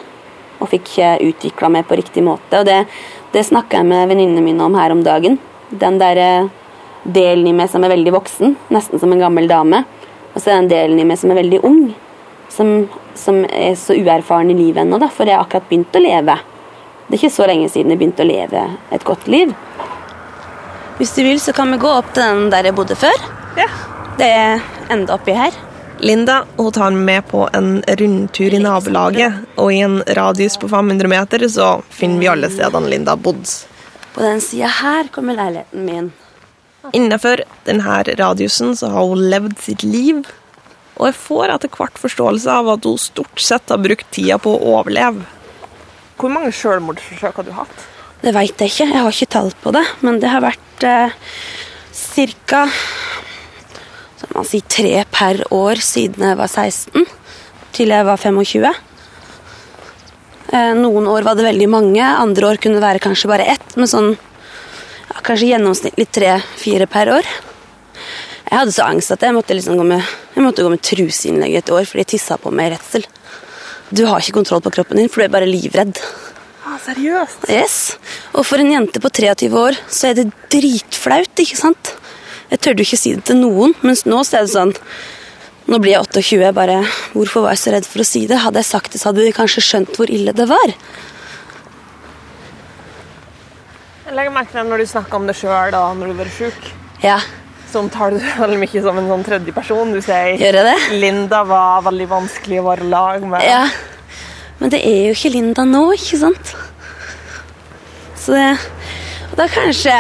Og 0.60 0.68
fikk 0.72 0.90
ikke 0.90 1.12
utvikla 1.30 1.70
meg 1.72 1.88
på 1.88 1.98
riktig 2.00 2.24
måte. 2.26 2.62
Og 2.62 2.68
det, 2.68 2.82
det 3.34 3.46
snakka 3.48 3.80
jeg 3.80 3.90
med 3.90 4.10
venninnene 4.12 4.44
mine 4.44 4.66
om 4.66 4.76
her 4.76 4.92
om 4.96 5.04
dagen. 5.06 5.40
Den 5.70 6.00
derre 6.02 6.50
delen 7.04 7.48
i 7.48 7.56
meg 7.56 7.70
som 7.72 7.84
er 7.86 7.94
veldig 7.94 8.14
voksen, 8.14 8.56
nesten 8.76 9.00
som 9.00 9.14
en 9.16 9.24
gammel 9.24 9.48
dame. 9.50 9.84
Og 10.34 10.42
så 10.42 10.52
er 10.52 10.60
den 10.60 10.72
delen 10.72 11.00
i 11.00 11.08
meg 11.08 11.20
som 11.22 11.32
er 11.32 11.40
veldig 11.40 11.62
ung. 11.68 11.84
Som, 12.50 12.90
som 13.16 13.44
er 13.46 13.76
så 13.78 13.96
uerfaren 13.96 14.50
i 14.52 14.58
livet 14.58 14.82
ennå, 14.82 14.98
da, 15.00 15.08
for 15.14 15.30
jeg 15.30 15.38
har 15.38 15.46
akkurat 15.46 15.70
begynt 15.70 15.96
å 15.96 16.02
leve. 16.02 16.36
Det 17.06 17.16
er 17.16 17.22
ikke 17.22 17.38
så 17.38 17.48
lenge 17.50 17.70
siden 17.72 17.94
jeg 17.94 18.02
begynte 18.02 18.26
å 18.26 18.30
leve 18.30 18.66
et 18.94 19.06
godt 19.06 19.30
liv. 19.32 19.54
Hvis 21.00 21.14
du 21.16 21.22
vil, 21.24 21.40
så 21.40 21.54
kan 21.56 21.72
vi 21.72 21.80
gå 21.80 21.94
opp 21.94 22.12
til 22.12 22.26
den 22.26 22.50
der 22.52 22.68
jeg 22.68 22.76
bodde 22.76 22.98
før. 23.00 23.26
Ja. 23.58 23.70
Det 24.20 24.28
er 24.28 24.66
enda 24.92 25.16
oppi 25.16 25.38
her. 25.38 25.56
Linda 26.00 26.46
hun 26.56 26.72
tar 26.72 26.92
meg 26.96 27.06
med 27.06 27.28
på 27.28 27.42
en 27.54 27.82
rundtur 28.00 28.54
i 28.56 28.62
nabolaget, 28.64 29.42
og 29.60 29.74
i 29.74 29.82
en 29.84 30.00
radius 30.16 30.56
på 30.60 30.70
500 30.72 31.12
meter 31.12 31.44
så 31.52 31.74
finner 31.92 32.24
vi 32.24 32.30
alle 32.32 32.50
stedene 32.54 32.92
Linda 32.92 33.18
har 33.18 33.24
bodd. 33.24 33.44
På 34.14 34.24
den 34.24 34.40
sida 34.42 34.72
her 34.80 35.10
kommer 35.12 35.36
leiligheten 35.36 35.86
min. 35.86 36.12
Innenfor 36.96 37.44
denne 37.68 38.04
radiusen 38.08 38.78
så 38.80 38.94
har 38.94 39.10
hun 39.12 39.26
levd 39.32 39.58
sitt 39.60 39.84
liv, 39.84 40.24
og 40.96 41.10
jeg 41.10 41.20
får 41.20 41.54
etter 41.56 41.76
hvert 41.76 42.00
forståelse 42.00 42.56
av 42.62 42.72
at 42.78 42.88
hun 42.88 43.00
stort 43.00 43.44
sett 43.44 43.72
har 43.72 43.84
brukt 43.84 44.08
tida 44.16 44.40
på 44.40 44.56
å 44.56 44.74
overleve. 44.80 45.28
Hvor 46.20 46.32
mange 46.32 46.52
selvmordsforsøk 46.56 47.42
har 47.42 47.48
du 47.48 47.56
hatt? 47.56 47.88
Det 48.24 48.34
veit 48.36 48.60
jeg 48.60 48.72
ikke, 48.72 48.88
jeg 48.88 49.04
har 49.04 49.16
ikke 49.16 49.34
tall 49.36 49.52
på 49.64 49.76
det, 49.76 49.84
men 50.04 50.20
det 50.20 50.32
har 50.32 50.44
vært 50.44 50.88
eh, 50.88 51.20
ca. 52.48 52.66
Si, 54.20 54.60
tre 54.68 55.06
per 55.12 55.46
år 55.56 55.80
siden 55.84 56.26
jeg 56.28 56.38
var 56.40 56.50
16 56.52 57.06
til 57.76 57.92
jeg 57.94 58.06
var 58.08 58.20
25. 58.20 58.66
Eh, 60.50 60.72
noen 60.76 61.08
år 61.08 61.24
var 61.28 61.38
det 61.38 61.46
veldig 61.46 61.68
mange, 61.72 62.02
andre 62.04 62.50
år 62.50 62.60
kunne 62.62 62.80
det 62.80 62.86
være 62.86 63.04
kanskje 63.04 63.30
bare 63.32 63.46
ett. 63.54 63.76
Men 63.78 63.90
sånn 63.90 64.10
ja, 64.16 65.22
kanskje 65.24 65.54
gjennomsnittlig 65.54 66.08
tre-fire 66.16 66.90
per 66.90 67.14
år. 67.20 67.30
Jeg 68.50 68.58
hadde 68.58 68.74
så 68.74 68.88
angst 68.90 69.14
at 69.14 69.24
jeg 69.24 69.36
måtte, 69.36 69.54
liksom 69.54 69.78
gå, 69.78 69.86
med, 69.86 70.02
jeg 70.34 70.44
måtte 70.44 70.66
gå 70.66 70.72
med 70.74 70.82
truseinnlegg 70.82 71.60
et 71.60 71.72
år 71.74 71.86
fordi 71.86 72.02
jeg 72.02 72.14
tissa 72.16 72.40
på 72.42 72.52
meg 72.52 72.72
i 72.72 72.74
redsel. 72.74 73.06
Du 73.94 74.04
har 74.10 74.22
ikke 74.22 74.40
kontroll 74.40 74.64
på 74.66 74.74
kroppen 74.74 75.00
din, 75.00 75.10
for 75.10 75.22
du 75.22 75.28
er 75.28 75.34
bare 75.34 75.50
livredd. 75.50 76.02
Ah, 76.66 76.78
seriøst? 76.82 77.48
Yes. 77.54 77.78
Og 78.34 78.46
for 78.46 78.62
en 78.62 78.74
jente 78.74 79.02
på 79.02 79.12
23 79.14 79.50
år 79.54 79.78
så 79.86 80.12
er 80.12 80.20
det 80.20 80.30
dritflaut, 80.54 81.46
ikke 81.46 81.58
sant? 81.58 81.94
Jeg 82.50 82.62
tørde 82.66 82.82
jo 82.82 82.88
ikke 82.88 82.98
si 83.00 83.14
det 83.16 83.26
til 83.30 83.38
noen, 83.44 83.76
mens 83.86 84.06
nå 84.10 84.22
er 84.26 84.46
det 84.46 84.54
sånn 84.56 84.74
Nå 85.70 85.78
blir 85.78 85.94
jeg 85.94 86.02
28, 86.02 86.40
jeg 86.42 86.56
bare 86.58 86.80
Hvorfor 87.14 87.46
var 87.46 87.54
jeg 87.54 87.62
så 87.62 87.74
redd 87.76 87.86
for 87.86 88.02
å 88.02 88.08
si 88.08 88.24
det? 88.30 88.40
Hadde 88.42 88.64
jeg 88.64 88.70
sagt 88.72 88.96
det, 88.96 89.02
så 89.02 89.12
hadde 89.12 89.28
de 89.28 89.34
kanskje 89.36 89.62
skjønt 89.62 90.00
hvor 90.00 90.10
ille 90.10 90.34
det 90.34 90.48
var. 90.50 90.74
Jeg 94.08 94.16
legger 94.18 94.34
merke 94.34 94.56
til 94.56 94.66
når 94.66 94.82
du 94.82 94.90
snakker 94.90 95.20
om 95.20 95.28
det 95.30 95.36
sjøl 95.38 95.70
da 95.76 95.84
når 95.94 96.10
du 96.10 96.14
har 96.16 96.22
vært 96.24 96.38
sjuk. 96.40 96.72
Ja, 97.06 97.20
Så 97.70 97.84
tar 97.94 98.16
du 98.16 98.18
veldig 98.42 98.58
mye 98.64 98.82
som 98.82 98.98
en 98.98 99.12
sånn 99.12 99.28
tredjeperson. 99.28 99.94
Du 99.94 100.02
sier 100.02 100.34
gjør 100.42 100.58
jeg 100.58 100.66
det? 100.72 100.98
Linda 101.04 101.44
var 101.46 101.86
veldig 101.86 102.08
vanskelig 102.10 102.64
å 102.64 102.66
være 102.72 102.90
lag 102.90 103.30
med. 103.30 103.46
Ja. 103.46 103.68
Men 104.60 104.74
det 104.74 104.82
er 104.84 105.12
jo 105.12 105.14
ikke 105.14 105.36
Linda 105.38 105.68
nå, 105.70 105.84
ikke 105.94 106.18
sant? 106.26 106.56
Så 108.18 108.34
det 108.34 108.48
Og 109.30 109.44
er 109.46 109.54
kanskje 109.54 109.94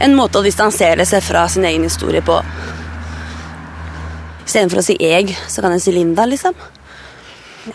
en 0.00 0.14
måte 0.16 0.38
å 0.38 0.44
distansere 0.46 1.06
seg 1.08 1.22
fra 1.26 1.46
sin 1.50 1.66
egen 1.68 1.86
historie 1.86 2.22
på. 2.24 2.38
Istedenfor 4.46 4.80
å 4.80 4.84
si 4.84 4.96
'jeg', 4.96 5.36
så 5.48 5.60
kan 5.62 5.72
jeg 5.72 5.82
si 5.82 5.92
'Linda', 5.92 6.26
liksom. 6.26 6.54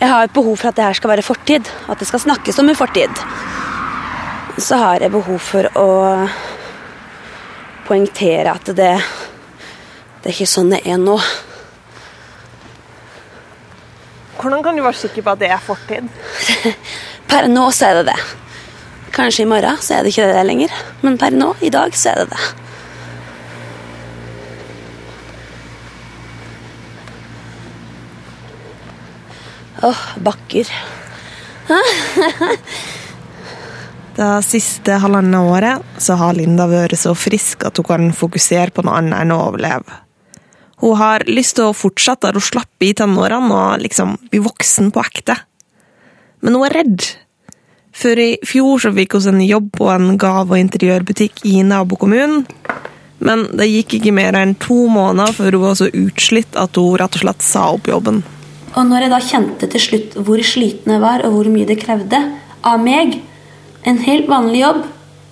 Jeg 0.00 0.08
har 0.08 0.24
et 0.24 0.32
behov 0.32 0.56
for 0.56 0.68
at 0.68 0.76
det 0.76 0.84
her 0.84 0.92
skal 0.92 1.10
være 1.10 1.22
fortid, 1.22 1.68
at 1.88 1.98
det 1.98 2.06
skal 2.08 2.20
snakkes 2.20 2.58
om 2.58 2.70
i 2.70 2.74
fortid. 2.74 3.10
Så 4.58 4.76
har 4.76 5.00
jeg 5.00 5.12
behov 5.12 5.38
for 5.38 5.68
å 5.78 6.28
poengtere 7.86 8.50
at 8.50 8.64
det, 8.64 8.92
det 10.22 10.30
er 10.30 10.34
ikke 10.34 10.50
sånn 10.50 10.70
det 10.70 10.80
er 10.86 10.98
nå. 10.98 11.18
Hvordan 14.40 14.62
kan 14.62 14.76
du 14.76 14.82
være 14.82 14.98
sikker 14.98 15.22
på 15.22 15.30
at 15.30 15.38
det 15.38 15.50
er 15.54 15.62
fortid? 15.62 16.08
Per 17.30 17.46
nå 17.48 17.68
så 17.70 17.86
er 17.90 18.00
det 18.00 18.06
det. 18.10 18.18
Kanskje 19.14 19.44
i 19.44 19.48
morgen 19.48 19.78
så 19.78 19.94
er 19.94 20.02
det 20.02 20.10
ikke 20.10 20.26
det 20.26 20.42
lenger, 20.48 20.72
men 21.06 21.18
per 21.20 21.34
nå, 21.34 21.52
i 21.62 21.70
dag, 21.70 21.94
så 21.94 22.10
er 22.10 22.24
det 22.24 22.34
det. 22.34 22.42
Åh, 29.84 30.02
bakker. 30.24 30.74
Det 34.14 34.26
siste 34.46 34.94
halvannet 35.02 35.42
året 35.42 35.82
så 35.98 36.14
har 36.20 36.36
Linda 36.38 36.68
vært 36.70 36.94
så 37.00 37.16
frisk 37.18 37.64
at 37.66 37.80
hun 37.80 37.86
kan 37.88 38.04
fokusere 38.14 38.70
på 38.70 38.84
noe 38.86 39.00
annet 39.00 39.24
enn 39.24 39.32
å 39.34 39.40
overleve. 39.48 39.96
Hun 40.84 40.94
har 41.00 41.24
lyst 41.26 41.56
til 41.58 41.72
å 41.72 41.74
fortsette 41.74 42.28
der 42.28 42.38
hun 42.38 42.46
slapp 42.46 42.86
i 42.86 42.92
tenårene 42.94 43.50
og 43.50 43.82
liksom 43.82 44.14
bli 44.30 44.38
voksen 44.44 44.92
på 44.94 45.02
ekte. 45.02 45.34
Men 46.46 46.54
hun 46.54 46.66
er 46.68 46.76
redd. 46.78 47.08
For 47.94 48.18
i 48.18 48.34
fjor 48.46 48.82
så 48.82 48.90
fikk 48.94 49.14
hun 49.16 49.36
en 49.36 49.46
jobb 49.46 49.70
på 49.78 49.88
en 49.92 50.18
gave- 50.18 50.50
og 50.50 50.58
interiørbutikk 50.58 51.44
i 51.46 51.62
nabokommunen. 51.62 52.44
Men 53.24 53.46
det 53.56 53.70
gikk 53.70 53.98
ikke 53.98 54.14
mer 54.16 54.36
enn 54.36 54.56
to 54.60 54.86
måneder 54.90 55.32
før 55.36 55.56
hun 55.56 55.62
var 55.62 55.76
så 55.78 55.88
utslitt 55.88 56.58
at 56.60 56.76
hun 56.76 56.98
rett 57.00 57.14
og 57.16 57.22
slett 57.22 57.44
sa 57.46 57.68
opp 57.76 57.88
jobben. 57.88 58.24
Og 58.74 58.88
når 58.88 59.06
jeg 59.06 59.12
da 59.12 59.20
kjente 59.22 59.68
til 59.70 59.82
slutt 59.82 60.16
hvor 60.26 60.42
sliten 60.42 60.96
jeg 60.96 61.02
var, 61.04 61.22
og 61.24 61.36
hvor 61.36 61.50
mye 61.52 61.68
det 61.68 61.78
krevde 61.82 62.20
av 62.64 62.82
meg 62.82 63.20
En 63.84 63.98
helt 64.00 64.30
vanlig 64.30 64.62
jobb, 64.62 64.78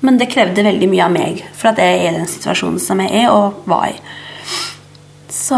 men 0.05 0.19
det 0.21 0.27
krevde 0.29 0.61
veldig 0.61 0.89
mye 0.93 1.05
av 1.07 1.13
meg. 1.15 1.39
For 1.57 1.71
at 1.71 1.79
jeg 1.81 2.03
er 2.03 2.11
i 2.11 2.19
den 2.19 2.27
situasjonen 2.29 2.77
som 2.85 2.99
jeg 3.01 3.23
er, 3.23 3.31
og 3.33 3.63
var 3.65 3.87
i. 3.89 3.95
Så, 5.33 5.57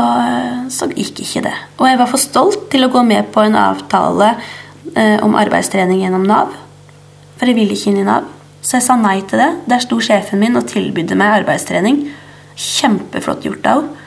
så 0.71 0.87
gikk 0.93 1.25
ikke 1.25 1.43
det. 1.49 1.57
Og 1.81 1.89
jeg 1.89 1.99
var 1.99 2.13
for 2.13 2.23
stolt 2.23 2.69
til 2.71 2.87
å 2.87 2.91
gå 2.95 3.03
med 3.03 3.33
på 3.35 3.43
en 3.43 3.59
avtale 3.59 4.29
eh, 4.95 5.19
om 5.27 5.35
arbeidstrening 5.35 6.05
gjennom 6.05 6.29
Nav. 6.31 6.55
For 7.39 7.51
jeg 7.51 7.59
ville 7.59 7.77
ikke 7.77 7.93
inn 7.93 8.03
i 8.03 8.07
Nav. 8.07 8.31
Så 8.65 8.79
jeg 8.79 8.87
sa 8.87 8.97
nei 8.97 9.19
til 9.29 9.43
det. 9.43 9.51
Der 9.69 9.83
sto 9.85 9.99
sjefen 10.01 10.41
min 10.41 10.57
og 10.57 10.69
tilbydde 10.71 11.19
meg 11.21 11.43
arbeidstrening. 11.43 12.01
Kjempeflott 12.55 13.45
gjort 13.45 13.71
av 13.71 13.85
henne. 13.85 14.01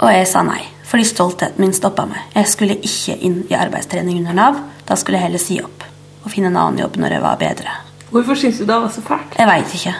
Og 0.00 0.08
jeg 0.08 0.28
sa 0.30 0.40
nei, 0.46 0.62
fordi 0.88 1.04
stoltheten 1.04 1.60
min 1.60 1.74
stoppa 1.76 2.06
meg. 2.08 2.30
Jeg 2.32 2.48
skulle 2.48 2.78
ikke 2.80 3.18
inn 3.26 3.42
i 3.50 3.56
arbeidstrening 3.58 4.22
under 4.22 4.36
Nav. 4.38 4.60
Da 4.88 4.96
skulle 4.96 5.18
jeg 5.18 5.28
heller 5.28 5.42
si 5.42 5.58
opp 5.60 5.84
og 6.24 6.32
finne 6.32 6.48
en 6.48 6.56
annen 6.56 6.80
jobb 6.80 6.96
når 7.00 7.16
jeg 7.16 7.24
var 7.24 7.40
bedre. 7.40 7.74
Hvorfor 8.10 8.38
syns 8.38 8.58
du 8.58 8.64
det 8.64 8.78
var 8.80 8.88
så 8.92 9.04
fælt? 9.04 9.36
Jeg 9.38 9.48
veit 9.48 9.74
ikke. 9.76 9.92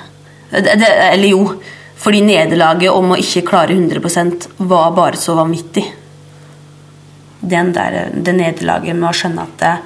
Det, 0.50 0.74
det, 0.80 0.88
eller 0.88 1.30
jo, 1.30 1.42
fordi 2.00 2.22
nederlaget 2.24 2.96
om 2.96 3.12
å 3.12 3.18
ikke 3.20 3.44
klare 3.46 3.76
100% 3.76 4.48
var 4.70 4.90
bare 4.96 5.20
så 5.20 5.36
vanvittig. 5.38 5.84
Den 7.40 7.70
der, 7.76 8.10
det 8.12 8.34
nederlaget 8.36 8.96
med 8.96 9.10
å 9.12 9.16
skjønne 9.16 9.46
at 9.46 9.56
det, 9.62 9.76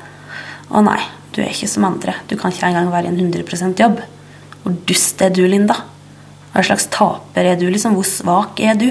Å 0.75 0.81
nei, 0.81 1.03
du 1.35 1.43
er 1.43 1.51
ikke 1.51 1.69
som 1.71 1.87
andre. 1.89 2.15
Du 2.31 2.37
kan 2.39 2.53
ikke 2.53 2.71
engang 2.71 2.93
være 2.93 3.11
i 3.11 3.13
en 3.13 3.21
100 3.21 3.75
jobb. 3.81 4.01
Hvor 4.63 4.77
dust 4.89 5.23
er 5.23 5.35
du, 5.35 5.43
Linda? 5.47 5.77
Hva 6.55 6.63
slags 6.63 6.87
taper 6.87 7.51
er 7.51 7.59
du? 7.59 7.67
liksom? 7.69 7.97
Hvor 7.99 8.07
svak 8.07 8.61
er 8.63 8.79
du? 8.79 8.91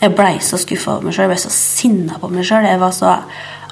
Jeg 0.00 0.14
blei 0.16 0.38
så 0.40 0.56
skuffa 0.60 0.94
over 0.96 1.08
meg 1.08 1.16
sjøl. 1.16 1.26
Jeg 1.26 1.34
ble 1.34 1.40
så 1.42 1.52
sinna 1.52 2.20
på 2.20 2.30
meg 2.32 2.46
sjøl. 2.48 2.68
Jeg 2.68 2.80
var 2.80 2.94
så 2.96 3.16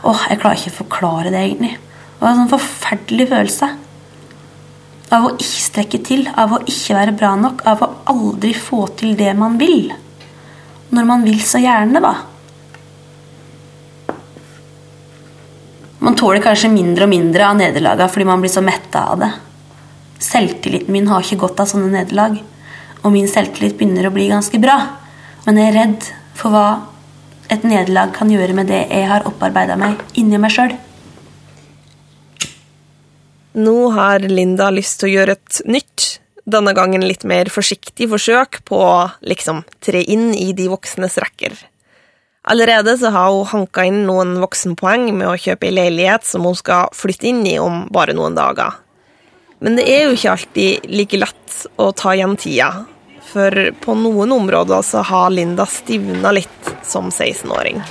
Åh, 0.07 0.25
jeg 0.30 0.38
klarer 0.38 0.61
ikke 0.61 0.71
å 0.71 0.78
forklare 0.85 1.30
det, 1.35 1.40
egentlig. 1.42 1.73
Det 1.75 2.21
var 2.23 2.28
en 2.30 2.42
sånn 2.45 2.52
forferdelig 2.52 3.25
følelse. 3.33 3.68
Av 5.16 5.25
å 5.26 5.33
ikke 5.35 5.62
strekke 5.64 5.99
til, 6.07 6.28
av 6.38 6.54
å 6.54 6.61
ikke 6.62 6.95
være 6.95 7.14
bra 7.18 7.33
nok, 7.40 7.64
av 7.66 7.83
å 7.83 7.88
aldri 8.12 8.52
få 8.54 8.85
til 9.00 9.16
det 9.18 9.33
man 9.35 9.57
vil. 9.59 9.88
Når 10.95 11.09
man 11.09 11.26
vil 11.26 11.40
så 11.42 11.59
gjerne, 11.64 12.02
da. 12.04 12.12
Man 16.08 16.16
tåler 16.16 16.40
kanskje 16.40 16.70
mindre 16.72 17.04
og 17.04 17.10
mindre 17.12 17.44
av 17.44 17.58
nederlagene 17.58 18.08
fordi 18.08 18.24
man 18.24 18.40
blir 18.40 18.48
så 18.48 18.62
metta 18.64 19.02
av 19.12 19.18
det. 19.20 19.28
Selvtilliten 20.24 20.94
min 20.94 21.10
har 21.10 21.20
ikke 21.20 21.36
godt 21.42 21.60
av 21.60 21.68
sånne 21.68 21.90
nederlag. 21.92 22.38
Og 23.02 23.12
min 23.12 23.28
selvtillit 23.28 23.76
begynner 23.76 24.08
å 24.08 24.12
bli 24.14 24.30
ganske 24.30 24.56
bra. 24.62 24.78
Men 25.44 25.60
jeg 25.60 25.68
er 25.68 25.76
redd 25.76 26.08
for 26.38 26.56
hva 26.56 26.64
et 27.52 27.60
nederlag 27.68 28.16
kan 28.16 28.32
gjøre 28.32 28.56
med 28.56 28.72
det 28.72 28.86
jeg 28.88 29.04
har 29.10 29.28
opparbeida 29.28 29.76
meg 29.76 30.00
inni 30.16 30.40
meg 30.40 30.56
sjøl. 30.56 30.72
Nå 33.60 33.78
har 33.92 34.24
Linda 34.24 34.72
lyst 34.72 35.02
til 35.02 35.10
å 35.10 35.14
gjøre 35.18 35.36
et 35.36 35.60
nytt, 35.68 36.22
denne 36.48 36.72
gangen 36.72 37.04
litt 37.04 37.28
mer 37.28 37.52
forsiktig 37.52 38.08
forsøk 38.08 38.62
på 38.64 38.80
å 38.80 39.10
liksom 39.28 39.60
tre 39.84 40.00
inn 40.08 40.30
i 40.32 40.54
de 40.56 40.72
voksnes 40.72 41.20
rekker. 41.20 41.52
Allerede 42.42 42.99
så 42.99 43.11
har 43.11 43.30
hun 43.30 43.47
hanka 43.47 43.85
inn 43.85 44.04
noen 44.07 44.37
voksenpoeng 44.40 45.11
med 45.16 45.28
å 45.28 45.38
kjøpe 45.38 45.68
ei 45.68 45.75
leilighet 45.75 46.25
som 46.25 46.47
hun 46.47 46.57
skal 46.57 46.92
flytte 46.95 47.28
inn 47.30 47.42
i 47.47 47.59
om 47.61 47.87
bare 47.92 48.14
noen 48.16 48.37
dager. 48.38 48.78
Men 49.59 49.75
det 49.76 49.88
er 49.90 50.07
jo 50.07 50.14
ikke 50.14 50.35
alltid 50.37 50.87
like 50.92 51.18
lett 51.18 51.57
å 51.83 51.90
ta 51.92 52.14
igjen 52.14 52.37
tida, 52.38 52.71
for 53.28 53.50
på 53.83 53.97
noen 53.99 54.33
områder 54.33 54.85
så 54.87 55.02
har 55.04 55.33
Linda 55.35 55.66
stivna 55.68 56.30
litt 56.33 56.71
som 56.87 57.11
16-åring. 57.11 57.83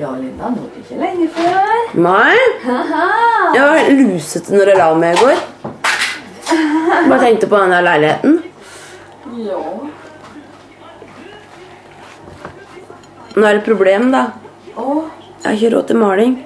Ja, 0.00 0.10
Linda, 0.16 0.50
nå 0.50 0.66
er 0.66 0.74
det 0.74 0.82
ikke 0.82 0.98
lenge 1.00 1.30
før. 1.36 1.88
Nei. 2.02 2.36
Jeg 2.66 3.62
var 3.62 3.78
helt 3.78 4.04
lusete 4.10 4.56
når 4.56 4.72
jeg 4.72 4.80
la 4.80 4.90
meg 4.98 5.14
i 5.14 5.22
går. 5.22 5.42
Bare 6.50 7.20
tenkte 7.22 7.46
på 7.46 7.60
den 7.62 7.76
der 7.76 7.86
leiligheten. 7.86 8.39
Nå 13.36 13.46
er 13.46 13.54
det 13.54 13.60
et 13.60 13.68
problem, 13.68 14.10
da. 14.12 14.24
Jeg 14.76 15.46
har 15.46 15.56
ikke 15.56 15.76
råd 15.76 15.86
til 15.86 15.96
maling. 15.96 16.36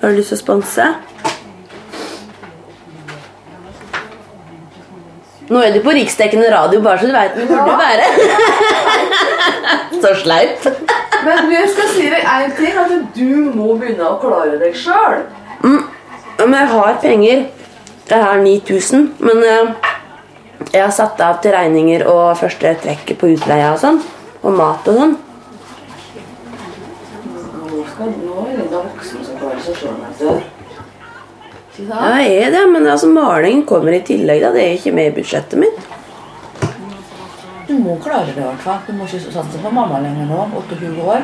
Har 0.00 0.10
du 0.10 0.16
lyst 0.18 0.32
til 0.32 0.38
å 0.38 0.40
sponse? 0.40 0.86
Nå 5.52 5.60
er 5.62 5.74
du 5.74 5.80
på 5.84 5.92
riksdekkende 5.94 6.48
radio, 6.50 6.80
bare 6.82 6.98
så 6.98 7.10
du 7.10 7.14
veit 7.14 7.36
hvor 7.36 7.66
du 7.66 7.72
være. 7.78 8.06
så 10.02 10.14
sleip. 10.22 10.66
Men 11.22 11.52
jeg 11.54 11.68
skal 11.74 11.90
si 11.92 12.06
deg 12.10 12.26
en 12.26 12.54
ting, 12.56 12.78
at 12.82 12.94
du 13.14 13.52
må 13.54 13.76
begynne 13.78 14.08
å 14.08 14.16
klare 14.22 14.58
deg 14.58 14.74
sjøl. 14.78 15.22
Men 15.62 16.56
jeg 16.58 16.70
har 16.72 16.96
penger. 17.02 17.44
Jeg 18.10 18.24
har 18.26 18.40
9000, 18.42 19.04
men 19.22 19.44
eh, 19.46 19.92
jeg 20.72 20.82
har 20.82 20.90
satt 20.92 21.20
av 21.22 21.38
til 21.44 21.54
regninger 21.54 22.02
og 22.10 22.34
første 22.40 22.74
trekket 22.82 23.20
på 23.20 23.30
utleia 23.36 23.70
og 23.76 23.78
sånn. 23.80 24.02
Og 24.42 24.56
mat 24.58 24.88
og 24.90 24.98
sånn. 24.98 25.14
Nå, 28.02 28.34
er 28.48 28.56
Linda 28.58 28.80
voksen 28.82 29.22
som 29.22 29.38
klarer 29.38 29.60
seg 29.62 29.76
sjøl. 29.78 29.96
vet 30.02 30.18
du. 30.18 30.26
Det. 30.32 31.86
Ja, 31.88 32.18
jeg 32.20 32.40
er 32.46 32.50
det, 32.52 32.62
men 32.72 32.86
altså, 32.86 33.08
malingen 33.08 33.62
kommer 33.68 33.94
i 33.94 34.02
tillegg. 34.04 34.42
da. 34.42 34.50
Det 34.52 34.64
er 34.64 34.74
ikke 34.76 34.92
med 34.96 35.10
i 35.10 35.14
budsjettet 35.20 35.60
mitt. 35.60 35.78
Du 37.68 37.78
må 37.78 37.96
klare 38.02 38.32
det 38.34 38.42
i 38.42 38.44
hvert 38.44 38.64
fall. 38.64 38.80
Du 38.88 38.92
må 38.98 39.06
ikke 39.06 39.32
satse 39.32 39.60
på 39.62 39.70
mamma 39.72 40.02
lenger 40.02 40.26
nå. 40.28 40.42
28 40.58 41.06
år. 41.06 41.22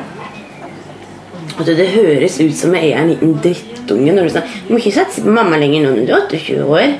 Vet 1.59 1.73
Det 1.77 1.89
høres 1.91 2.39
ut 2.39 2.55
som 2.55 2.73
jeg 2.77 2.93
er 2.93 3.01
en 3.01 3.11
liten 3.11 3.35
drittunge 3.43 4.13
når 4.15 4.29
du 4.29 4.33
sier 4.33 4.53
du 4.67 4.73
må 4.73 4.79
ikke 4.79 4.95
satse 4.95 5.23
på 5.25 5.33
mamma 5.35 5.59
lenger 5.59 5.83
nå 5.83 5.91
når 5.97 6.07
du 6.07 6.13
er 6.15 6.23
28 6.31 6.65
år. 6.65 6.95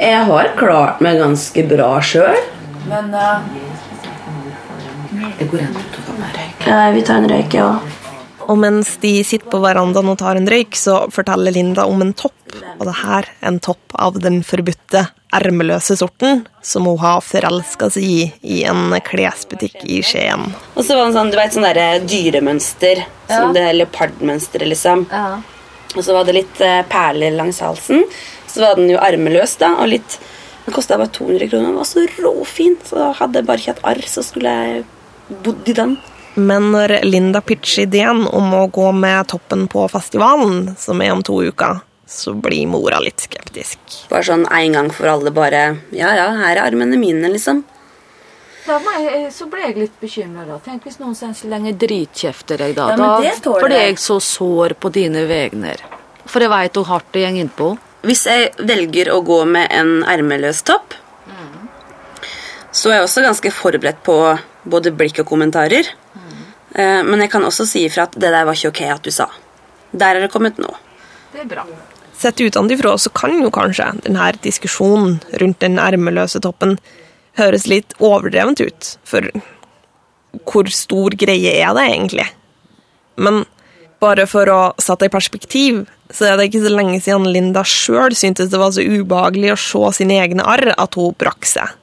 Jeg 0.00 0.24
har 0.30 0.54
klart 0.56 1.02
meg 1.04 1.20
ganske 1.20 1.66
bra 1.68 1.90
sjøl. 2.00 2.40
Men 2.88 3.12
eh, 3.14 3.50
Jeg 5.40 5.48
går 5.48 5.64
inn 5.64 5.76
og 5.80 5.86
tar 5.94 6.18
meg 6.18 6.26
en 6.28 6.36
røyk. 6.36 6.68
Vi 6.96 7.02
tar 7.08 7.22
en 7.22 7.30
røyk, 7.32 7.54
ja. 7.56 7.70
Og 8.50 8.58
mens 8.58 8.96
de 9.00 9.12
sitter 9.24 9.48
på 9.48 9.60
verandaen 9.62 10.10
og 10.10 10.18
tar 10.20 10.36
en 10.36 10.48
røyk, 10.50 10.74
så 10.76 11.04
forteller 11.14 11.54
Linda 11.54 11.86
om 11.88 12.02
en 12.04 12.12
topp. 12.18 12.36
Og 12.80 12.84
det 12.88 12.96
her 12.98 13.28
er 13.30 13.48
en 13.48 13.60
topp 13.62 13.94
av 13.94 14.18
den 14.20 14.40
forbudte, 14.44 15.06
ermeløse 15.32 15.94
sorten 15.96 16.42
som 16.66 16.88
hun 16.90 16.98
har 16.98 17.22
forelska 17.22 17.86
seg 17.94 18.02
i 18.02 18.20
i 18.42 18.58
en 18.66 18.90
klesbutikk 19.06 19.78
i 19.86 20.00
Skien. 20.02 20.48
Og 20.74 20.82
så 20.82 20.98
var 20.98 21.06
det 21.06 21.16
sånn, 21.16 21.30
du 21.30 21.38
vet, 21.38 21.54
sånn 21.54 21.68
derre 21.68 21.88
dyremønster. 22.02 23.04
Som 23.30 23.54
det 23.54 23.68
leopardmønsteret, 23.78 24.68
liksom. 24.74 25.06
Og 25.94 26.02
så 26.02 26.14
var 26.14 26.26
det 26.26 26.36
litt 26.36 26.60
eh, 26.66 26.82
perler 26.90 27.32
langs 27.38 27.62
halsen. 27.62 28.04
Så 28.50 28.64
var 28.64 28.76
den 28.76 28.90
jo 28.90 28.98
armeløs, 29.00 29.56
da, 29.62 29.76
og 29.80 29.92
litt 29.94 30.20
Den 30.66 30.74
kosta 30.76 30.98
bare 31.00 31.08
200 31.08 31.48
kroner. 31.48 31.70
Den 31.70 31.78
var 31.80 31.86
så 31.88 32.02
råfin. 32.20 32.74
Så 32.84 33.12
hadde 33.16 33.40
jeg 33.40 33.46
bare 33.48 33.62
ikke 33.62 33.72
hatt 33.72 33.86
arr, 33.94 34.02
så 34.06 34.20
skulle 34.26 34.50
jeg 34.52 34.82
bodd 35.44 35.68
i 35.68 35.76
den. 35.76 35.96
Men 36.34 36.70
når 36.72 37.00
Linda 37.04 37.40
pitcher 37.42 37.82
ideen 37.82 38.22
om 38.26 38.54
å 38.54 38.66
gå 38.70 38.90
med 38.94 39.26
toppen 39.32 39.66
på 39.70 39.86
festivalen, 39.90 40.76
som 40.78 41.02
er 41.02 41.12
om 41.12 41.22
to 41.26 41.40
uker, 41.42 41.80
så 42.06 42.34
blir 42.34 42.66
mora 42.70 43.00
litt 43.02 43.22
skeptisk. 43.26 43.78
Bare 44.10 44.26
sånn 44.26 44.46
en 44.46 44.78
gang 44.78 44.88
for 44.94 45.10
alle, 45.10 45.30
bare 45.34 45.60
Ja, 45.94 46.14
ja, 46.18 46.30
her 46.38 46.56
er 46.56 46.64
armene 46.64 46.98
mine, 46.98 47.30
liksom. 47.30 47.64
Da 48.66 48.78
må 48.82 48.92
jeg, 49.02 49.30
så 49.34 49.46
ble 49.50 49.64
jeg 49.64 49.78
litt 49.78 50.00
bekymra. 50.02 50.58
Tenk 50.64 50.84
hvis 50.86 51.00
noen 51.00 51.16
så 51.18 51.48
lenge 51.50 51.72
dritkjefter 51.78 52.60
deg, 52.60 52.74
da. 52.76 52.90
Ja, 52.92 52.98
men 52.98 53.06
da 53.06 53.20
det 53.24 53.36
tåler 53.42 53.66
blir 53.66 53.78
jeg. 53.78 53.94
jeg 53.94 54.02
så 54.02 54.18
sår 54.22 54.76
på 54.78 54.92
dine 54.94 55.24
vegner. 55.30 55.82
For 56.30 56.44
jeg 56.44 56.52
veit 56.52 56.76
hvor 56.78 56.86
hardt 56.90 57.08
det 57.14 57.24
går 57.24 57.40
innpå. 57.42 57.72
Hvis 58.06 58.26
jeg 58.30 58.52
velger 58.68 59.10
å 59.12 59.20
gå 59.26 59.42
med 59.48 59.72
en 59.74 60.04
ermeløs 60.08 60.62
topp, 60.66 60.94
så 62.70 62.92
er 62.92 63.00
jeg 63.00 63.08
også 63.08 63.24
ganske 63.24 63.50
forberedt 63.50 64.02
på 64.06 64.16
både 64.64 64.92
blikk 64.96 65.22
og 65.22 65.30
kommentarer. 65.30 65.88
Eh, 66.74 67.02
Men 67.02 67.20
jeg 67.20 67.30
kan 67.30 67.42
også 67.44 67.66
si 67.66 67.84
ifra 67.86 68.06
at 68.08 68.12
det 68.12 68.30
der 68.30 68.44
var 68.44 68.54
ikke 68.54 68.68
ok 68.68 68.82
at 68.96 69.02
du 69.02 69.10
sa. 69.10 69.28
Der 69.92 70.16
er 70.16 70.20
det 70.20 70.32
kommet 70.32 70.58
nå. 70.58 70.70
Det 71.32 71.40
er 71.42 71.48
bra. 71.50 71.64
Sett 72.20 72.40
utenfra 72.40 72.98
så 72.98 73.10
kan 73.10 73.32
jo 73.42 73.50
kanskje 73.50 74.02
denne 74.04 74.32
diskusjonen 74.44 75.20
rundt 75.40 75.60
den 75.60 75.78
ermeløse 75.78 76.40
toppen 76.40 76.76
høres 77.38 77.66
litt 77.70 77.94
overdrevent 77.98 78.60
ut, 78.60 78.90
for 79.04 79.24
hvor 80.44 80.68
stor 80.74 81.16
greie 81.18 81.54
er 81.62 81.72
det 81.74 81.86
egentlig? 81.88 82.26
Men 83.16 83.44
bare 84.00 84.26
for 84.30 84.48
å 84.52 84.60
sette 84.80 85.06
det 85.06 85.10
i 85.10 85.14
perspektiv, 85.14 85.80
så 86.10 86.30
er 86.30 86.36
det 86.36 86.48
ikke 86.48 86.62
så 86.64 86.72
lenge 86.74 87.00
siden 87.02 87.28
Linda 87.32 87.62
sjøl 87.66 88.14
syntes 88.18 88.50
det 88.52 88.60
var 88.60 88.72
så 88.74 88.84
ubehagelig 88.84 89.54
å 89.54 89.60
se 89.60 90.00
sine 90.00 90.20
egne 90.22 90.44
arr 90.46 90.72
at 90.76 90.98
hun 90.98 91.16
brakk 91.18 91.46
seg. 91.48 91.76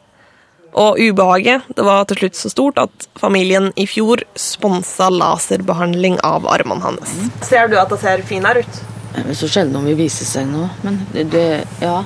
Og 0.74 1.00
ubehaget 1.00 1.62
det 1.76 1.86
var 1.86 2.04
til 2.10 2.18
slutt 2.22 2.36
så 2.36 2.50
stort 2.52 2.78
at 2.78 3.08
familien 3.18 3.72
i 3.76 3.86
fjor 3.90 4.22
sponsa 4.38 5.08
laserbehandling 5.10 6.20
av 6.28 6.48
armene 6.48 6.82
hans. 6.84 7.16
Ser 7.48 7.68
du 7.72 7.78
at 7.80 7.90
det 7.90 8.00
ser 8.04 8.22
finere 8.28 8.62
ut? 8.66 8.82
Det 9.16 9.24
er 9.32 9.38
så 9.40 9.48
sjelden 9.50 9.80
om 9.80 9.86
vi 9.88 9.96
viser 9.98 10.26
seg 10.30 10.46
nå. 10.52 10.68
Men 10.84 11.00
det, 11.14 11.30
det 11.34 11.48
Ja. 11.82 12.04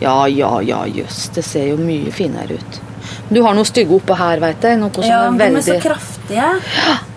Ja, 0.00 0.28
ja, 0.30 0.60
ja, 0.62 0.84
jøss. 0.86 1.24
Det 1.34 1.42
ser 1.42 1.64
jo 1.72 1.76
mye 1.82 2.12
finere 2.14 2.54
ut. 2.54 2.76
Du 3.34 3.40
har 3.42 3.56
noe 3.56 3.66
stygge 3.66 3.96
oppå 3.96 4.14
her, 4.14 4.38
veit 4.38 4.62
jeg. 4.62 4.78
Noe 4.78 4.92
som 4.94 5.02
er 5.10 5.38
veldig 5.40 5.78
kraftige. 5.82 6.50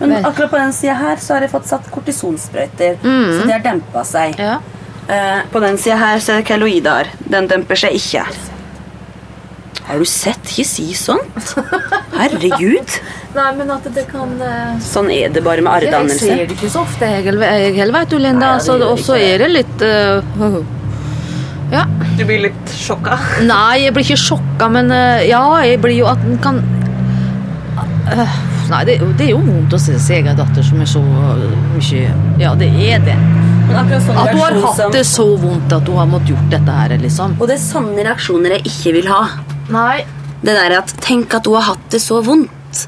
Men 0.00 0.16
akkurat 0.26 0.50
på 0.50 0.58
den 0.58 0.72
sida 0.74 0.96
her 0.98 1.20
så 1.22 1.36
har 1.36 1.46
jeg 1.46 1.52
fått 1.52 1.68
satt 1.70 1.86
kortisonsprøyter, 1.94 2.98
så 3.04 3.44
de 3.46 3.52
har 3.54 3.62
dempa 3.62 4.02
seg. 4.08 4.34
Ja. 4.40 4.56
Eh, 5.06 5.44
På 5.52 5.60
den 5.62 5.78
sida 5.78 5.96
her 6.00 6.18
så 6.18 6.32
er 6.34 6.42
det 6.42 6.48
keloider. 6.50 7.12
Den 7.30 7.46
demper 7.50 7.78
seg 7.78 7.94
ikke. 7.98 8.26
Har 9.86 9.98
du 9.98 10.06
sett? 10.08 10.44
Ikke 10.52 10.66
si 10.68 10.86
sånt. 10.96 11.54
Herregud. 12.14 12.98
Nei, 13.36 13.48
men 13.56 13.70
at 13.72 13.86
det 13.96 14.04
kan 14.10 14.34
uh... 14.38 14.76
Sånn 14.84 15.08
er 15.12 15.32
det 15.32 15.42
bare 15.44 15.64
med 15.64 15.86
Jeg 15.86 15.90
arrdannelse. 15.92 16.28
ser 16.28 16.44
det 16.44 16.56
ikke 16.58 16.70
så 16.72 16.82
ofte, 16.84 17.08
jeg 17.08 17.24
heller, 17.78 17.94
vet 17.96 18.12
du, 18.12 18.18
Linda. 18.20 18.54
Og 18.60 19.00
så 19.00 19.16
er 19.16 19.42
det 19.44 19.50
litt 19.54 19.84
uh... 19.86 20.60
Ja. 21.72 21.86
Du 22.18 22.26
blir 22.28 22.44
litt 22.50 22.74
sjokka. 22.76 23.16
Nei, 23.48 23.86
jeg 23.86 23.96
blir 23.96 24.04
ikke 24.04 24.20
sjokka, 24.20 24.68
men 24.72 24.92
uh, 24.92 25.24
ja, 25.24 25.42
jeg 25.64 25.80
blir 25.82 25.96
jo 26.02 26.08
at 26.12 26.24
en 26.28 26.38
kan 26.44 26.62
Nei, 28.72 28.80
det, 28.88 28.96
det 29.18 29.26
er 29.26 29.30
jo 29.32 29.40
vondt 29.44 29.72
å 29.76 29.78
se 29.80 29.94
sin 30.00 30.18
egen 30.20 30.36
datter 30.36 30.64
som 30.64 30.80
er 30.82 30.88
så 30.88 31.00
mye 31.02 32.02
Ja, 32.40 32.52
det 32.58 32.68
er 32.68 33.02
det. 33.04 33.16
Sånn 33.72 34.18
At 34.18 34.32
hun 34.32 34.40
har 34.42 34.56
hatt 34.66 34.82
det 34.94 35.04
så 35.08 35.26
vondt 35.40 35.72
at 35.72 35.88
hun 35.88 36.00
har 36.00 36.08
måttet 36.10 36.34
gjort 36.34 36.48
dette 36.52 36.76
her, 36.76 36.94
liksom. 37.00 37.36
Og 37.38 37.48
det 37.48 37.56
er 37.56 37.62
sånne 37.64 38.04
reaksjoner 38.08 38.56
jeg 38.58 38.66
ikke 38.68 38.94
vil 38.98 39.08
ha. 39.12 39.22
Nei. 39.72 40.02
Det 40.42 40.54
der 40.56 40.74
at 40.80 40.92
Tenk 41.02 41.34
at 41.38 41.46
hun 41.48 41.58
har 41.60 41.74
hatt 41.74 41.84
det 41.94 42.02
så 42.02 42.20
vondt. 42.24 42.86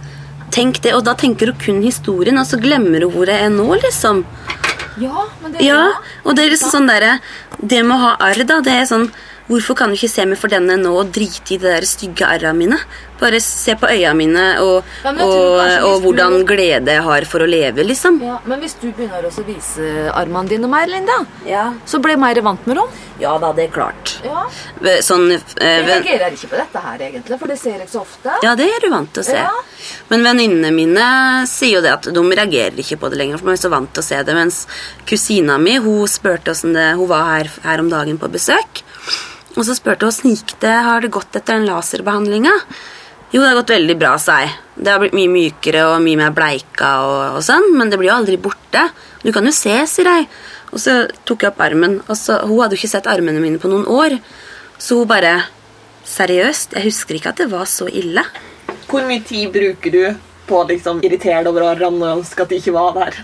Tenk 0.55 0.81
det, 0.85 0.95
Og 0.95 1.05
da 1.07 1.15
tenker 1.19 1.51
hun 1.51 1.59
kun 1.59 1.83
historien, 1.83 2.39
og 2.39 2.47
så 2.47 2.61
glemmer 2.61 3.07
hun 3.07 3.15
hvor 3.15 3.31
jeg 3.31 3.43
er 3.47 3.51
nå, 3.51 3.67
liksom. 3.83 4.25
Ja, 5.01 5.27
men 5.43 5.55
det 5.55 5.65
Ja, 5.67 5.95
og 6.23 6.37
det 6.37 6.45
er 6.45 6.53
liksom 6.53 6.71
sånn 6.71 6.87
derre 6.87 7.17
Det 7.59 7.81
med 7.83 7.97
å 7.97 8.03
ha 8.05 8.13
arr, 8.23 8.45
da, 8.47 8.61
det 8.63 8.77
er 8.79 8.85
sånn 8.87 9.09
Hvorfor 9.45 9.77
kan 9.77 9.91
du 9.93 9.95
ikke 9.99 10.09
se 10.09 10.25
meg 10.25 10.39
for 10.41 10.49
denne 10.49 10.79
nå 10.81 10.89
og 11.03 11.11
drite 11.13 11.53
i 11.53 11.59
de 11.61 11.67
der 11.69 11.85
stygge 11.85 12.25
arra 12.25 12.55
mine? 12.57 12.79
Bare 13.21 13.39
se 13.45 13.75
på 13.79 13.87
øya 13.93 14.15
mine 14.17 14.43
og, 14.61 14.85
Ja, 15.05 15.11
og, 15.13 15.21
og, 15.29 16.01
hvordan 16.01 16.01
du- 16.01 16.07
hvordan 16.07 16.47
glede 16.49 16.87
jeg 16.97 17.03
har 17.05 17.25
for 17.29 17.41
å 17.45 17.47
leve, 17.49 17.85
liksom. 17.85 18.21
Ja, 18.25 18.39
Men 18.45 18.61
hvis 18.61 18.75
du 18.81 18.91
begynner 18.91 19.23
å 19.29 19.45
vise 19.47 20.11
armene 20.17 20.49
dine 20.49 20.67
mer, 20.69 20.87
Linda, 20.89 21.27
Ja, 21.47 21.73
så 21.87 22.01
blir 22.01 22.17
jeg 22.17 22.21
mer 22.21 22.41
vant 22.43 22.67
med 22.67 22.77
dem. 22.77 22.89
ja 23.21 23.37
da, 23.39 23.53
det 23.53 23.69
er 23.69 23.73
klart. 23.75 24.15
Ja. 24.25 24.47
Sånn 25.05 25.31
eh, 25.31 25.39
Jeg 25.61 25.87
reagerer 25.87 26.33
ikke 26.33 26.49
på 26.49 26.57
dette 26.57 26.79
her, 26.83 26.99
egentlig, 26.99 27.39
for 27.39 27.47
det 27.47 27.59
ser 27.61 27.79
jeg 27.79 27.89
så 27.89 28.01
ofte. 28.01 28.33
Ja, 28.43 28.55
det 28.57 28.65
er 28.73 28.81
du 28.81 28.91
vant 28.91 29.13
til 29.13 29.23
å 29.23 29.27
se. 29.27 29.45
Men 30.09 30.25
venninnene 30.25 30.73
mine 30.75 31.47
sier 31.47 31.77
jo 31.79 31.83
det 31.85 31.93
at 31.93 32.03
de 32.13 32.21
reagerer 32.21 32.81
ikke 32.81 32.97
på 32.99 33.11
det 33.11 33.19
lenger, 33.21 33.39
for 33.39 33.47
de 33.47 33.53
er 33.53 33.63
så 33.69 33.71
vant 33.71 33.93
til 33.93 34.03
å 34.03 34.05
se 34.09 34.23
det. 34.25 34.35
Mens 34.35 34.67
kusina 35.07 35.59
mi 35.61 35.77
hun 35.79 36.07
spurte 36.09 36.51
åssen 36.51 36.73
det 36.73 36.95
Hun 36.97 37.07
var 37.09 37.25
her, 37.29 37.51
her 37.63 37.79
om 37.81 37.91
dagen 37.91 38.19
på 38.19 38.29
besøk. 38.33 38.83
Og 39.55 39.63
så 39.67 39.77
spurte 39.77 40.07
hun 40.07 40.13
åssen 40.13 40.37
det, 40.61 40.75
har 40.89 41.03
det 41.05 41.13
gått 41.15 41.37
etter 41.37 41.59
den 41.59 41.69
laserbehandlinga. 41.69 42.53
Jo, 43.35 43.41
det 43.41 43.49
har 43.49 43.59
gått 43.59 43.75
veldig 43.75 43.97
bra, 43.99 44.15
sa 44.19 44.41
jeg. 44.45 44.53
Det 44.75 44.91
har 44.91 45.01
blitt 45.03 45.17
mye 45.17 45.31
mykere 45.31 45.87
og 45.91 46.03
mye 46.05 46.19
mer 46.21 46.35
bleika 46.35 46.91
og, 47.03 47.39
og 47.39 47.43
sånn, 47.47 47.73
men 47.79 47.91
det 47.91 47.99
blir 47.99 48.13
jo 48.13 48.19
aldri 48.19 48.39
borte. 48.39 48.89
Du 49.25 49.33
kan 49.35 49.47
jo 49.47 49.55
se, 49.55 49.75
sier 49.91 50.11
jeg. 50.11 50.29
Og 50.75 50.83
så 50.83 51.05
tok 51.27 51.43
jeg 51.43 51.55
opp 51.55 51.63
armen, 51.63 52.01
og 52.07 52.19
så, 52.19 52.41
hun 52.47 52.61
hadde 52.63 52.77
jo 52.77 52.83
ikke 52.83 52.93
sett 52.97 53.11
armene 53.11 53.43
mine 53.43 53.63
på 53.63 53.71
noen 53.71 53.87
år. 53.91 54.19
Så 54.79 55.01
hun 55.01 55.11
bare 55.11 55.37
Seriøst, 56.05 56.75
jeg 56.77 56.85
husker 56.85 57.17
ikke 57.17 57.31
at 57.33 57.39
det 57.41 57.47
var 57.49 57.65
så 57.65 57.87
ille. 57.89 58.21
Hvor 58.91 59.07
mye 59.09 59.23
tid 59.25 59.49
bruker 59.55 59.95
du 59.95 60.03
på 60.45 60.59
å 60.61 60.67
liksom, 60.69 61.01
irritere 61.01 61.41
deg 61.41 61.49
over 61.49 61.65
arrene 61.71 62.03
og 62.03 62.19
ønske 62.19 62.45
at 62.45 62.53
de 62.53 62.59
ikke 62.61 62.75
var 62.75 62.91
der? 62.99 63.17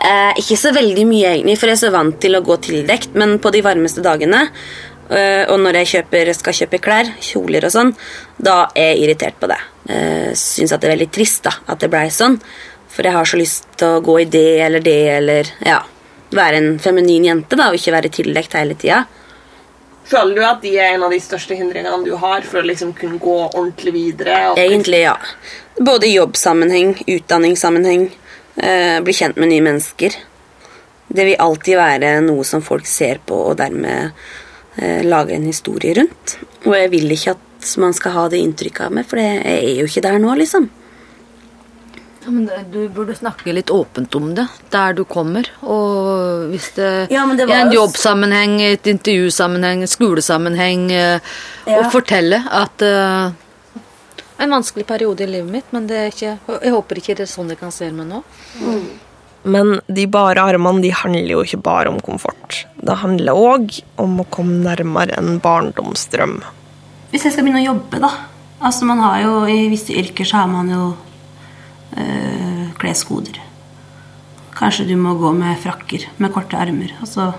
Eh, 0.00 0.40
ikke 0.40 0.56
så 0.58 0.72
veldig 0.74 1.04
mye, 1.06 1.36
egentlig, 1.36 1.54
for 1.60 1.70
jeg 1.70 1.78
er 1.78 1.82
så 1.84 1.92
vant 1.94 2.16
til 2.18 2.34
å 2.34 2.42
gå 2.42 2.56
tildekt. 2.64 3.14
Men 3.14 3.36
på 3.38 3.52
de 3.54 3.62
varmeste 3.62 4.02
dagene, 4.02 4.48
og 5.10 5.56
når 5.58 5.80
jeg 5.80 5.90
kjøper, 5.94 6.32
skal 6.38 6.54
kjøpe 6.54 6.78
klær, 6.82 7.08
kjoler 7.18 7.64
og 7.66 7.72
sånn, 7.74 7.94
da 8.38 8.68
er 8.78 8.92
jeg 8.92 9.04
irritert 9.04 9.40
på 9.40 9.48
det. 9.50 9.58
Uh, 9.90 10.30
Syns 10.38 10.70
at 10.70 10.82
det 10.82 10.90
er 10.90 10.94
veldig 10.94 11.08
trist 11.10 11.48
da, 11.48 11.54
at 11.66 11.82
det 11.82 11.90
blei 11.90 12.06
sånn. 12.14 12.36
For 12.90 13.06
jeg 13.06 13.14
har 13.14 13.26
så 13.26 13.38
lyst 13.38 13.66
til 13.78 13.96
å 13.96 14.02
gå 14.04 14.20
i 14.22 14.28
det 14.30 14.60
eller 14.64 14.82
det, 14.84 15.00
eller 15.16 15.50
ja, 15.66 15.80
være 16.34 16.60
en 16.60 16.76
feminin 16.82 17.26
jente 17.26 17.58
da, 17.58 17.70
og 17.70 17.78
ikke 17.78 17.94
være 17.94 18.12
tildekt 18.14 18.56
hele 18.58 18.76
tida. 18.78 19.04
Føler 20.10 20.40
du 20.40 20.42
at 20.42 20.62
de 20.64 20.72
er 20.74 20.96
en 20.96 21.04
av 21.06 21.12
de 21.14 21.20
største 21.22 21.54
hindringene 21.54 22.02
du 22.02 22.16
har 22.18 22.42
for 22.42 22.62
å 22.62 22.66
liksom 22.66 22.90
kunne 22.98 23.20
gå 23.22 23.36
ordentlig 23.46 23.92
videre? 23.94 24.40
Egentlig, 24.58 25.04
ja. 25.04 25.14
Både 25.78 26.08
i 26.08 26.16
jobbsammenheng, 26.16 26.96
utdanningssammenheng, 27.06 28.08
eh, 28.56 28.98
bli 29.06 29.14
kjent 29.14 29.38
med 29.38 29.52
nye 29.52 29.66
mennesker. 29.68 30.16
Det 31.06 31.26
vil 31.28 31.38
alltid 31.38 31.78
være 31.78 32.10
noe 32.26 32.42
som 32.46 32.62
folk 32.62 32.86
ser 32.90 33.22
på 33.26 33.38
og 33.52 33.58
dermed 33.62 34.10
eh, 34.76 35.02
lager 35.04 35.34
en 35.36 35.46
historie 35.50 35.94
rundt. 35.94 36.38
Og 36.66 36.74
jeg 36.76 36.90
vil 36.92 37.10
ikke 37.16 37.36
at 37.36 37.72
man 37.80 37.92
skal 37.96 38.12
ha 38.16 38.28
det 38.32 38.40
inntrykket 38.40 38.86
av 38.86 38.92
meg, 38.92 39.08
for 39.08 39.20
jeg 39.20 39.40
er 39.44 39.80
jo 39.82 39.88
ikke 39.88 40.04
der 40.06 40.18
nå, 40.22 40.34
liksom. 40.40 40.68
Ja, 42.24 42.30
men 42.30 42.48
Du 42.72 42.88
burde 42.92 43.14
snakke 43.16 43.52
litt 43.52 43.70
åpent 43.72 44.14
om 44.14 44.34
det, 44.36 44.46
der 44.70 44.92
du 44.92 45.04
kommer. 45.04 45.48
Og 45.62 46.50
hvis 46.52 46.70
det, 46.76 47.08
Ja, 47.10 47.24
det 47.26 47.48
i 47.48 47.52
en 47.52 47.72
jo- 47.72 47.80
jobbsammenheng, 47.82 48.60
et 48.60 48.86
intervjusammenheng, 48.86 49.86
skolesammenheng 49.88 50.90
eh, 50.92 51.20
Ja. 51.66 51.78
Og 51.80 51.92
fortelle 51.92 52.42
at 52.50 52.82
uh, 52.82 53.30
En 54.40 54.50
vanskelig 54.50 54.86
periode 54.86 55.20
i 55.20 55.26
livet 55.26 55.50
mitt, 55.52 55.72
men 55.72 55.86
det 55.86 55.96
er 55.96 56.06
ikke, 56.08 56.38
jeg 56.62 56.72
håper 56.72 56.96
ikke 56.96 57.14
det 57.16 57.26
er 57.26 57.28
sånn 57.28 57.48
jeg 57.52 57.58
kan 57.60 57.70
se 57.70 57.90
meg 57.92 58.06
nå. 58.08 58.22
Men 59.42 59.78
de 59.88 60.04
bare 60.10 60.42
armene 60.42 60.82
de 60.84 60.90
handler 60.92 61.32
jo 61.32 61.44
ikke 61.44 61.62
bare 61.64 61.88
om 61.88 62.00
komfort. 62.04 62.64
Det 62.76 62.98
handler 63.00 63.38
òg 63.38 63.78
om 64.00 64.18
å 64.20 64.28
komme 64.32 64.60
nærmere 64.64 65.16
en 65.16 65.38
barndomsdrøm. 65.40 66.40
Hvis 67.10 67.24
jeg 67.26 67.34
skal 67.34 67.46
begynne 67.46 67.62
å 67.62 67.70
jobbe, 67.70 68.02
da. 68.02 68.10
Altså 68.60 68.88
man 68.88 69.00
har 69.00 69.22
jo, 69.24 69.36
I 69.48 69.70
visse 69.72 69.96
yrker 69.96 70.28
så 70.28 70.42
har 70.42 70.50
man 70.52 70.68
jo 70.68 70.90
øh, 71.96 72.66
kleskoder. 72.80 73.40
Kanskje 74.58 74.90
du 74.90 74.96
må 75.00 75.16
gå 75.16 75.32
med 75.32 75.56
frakker 75.62 76.04
med 76.20 76.34
korte 76.34 76.60
armer. 76.60 76.92
Altså 77.00 77.30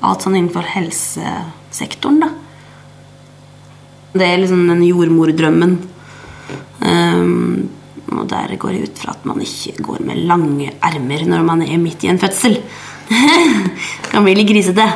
alt 0.00 0.24
sånn 0.24 0.38
innenfor 0.38 0.64
helsesektoren, 0.72 2.22
da. 2.24 2.32
Det 4.16 4.24
er 4.24 4.40
liksom 4.40 4.64
den 4.70 4.86
jordmordrømmen. 4.86 5.74
Um, 6.80 7.68
og 8.12 8.28
der 8.30 8.54
går 8.60 8.74
jeg 8.74 8.88
ut 8.88 9.00
fra 9.02 9.14
at 9.16 9.26
man 9.28 9.40
ikke 9.44 9.84
går 9.84 10.04
med 10.08 10.22
lange 10.30 10.70
ermer 10.84 11.24
når 11.28 11.44
man 11.46 11.64
er 11.66 11.80
midt 11.82 12.04
i 12.04 12.12
en 12.12 12.20
fødsel. 12.20 12.58
kan 14.10 14.24
bli 14.24 14.36
litt 14.38 14.50
grisete. 14.50 14.86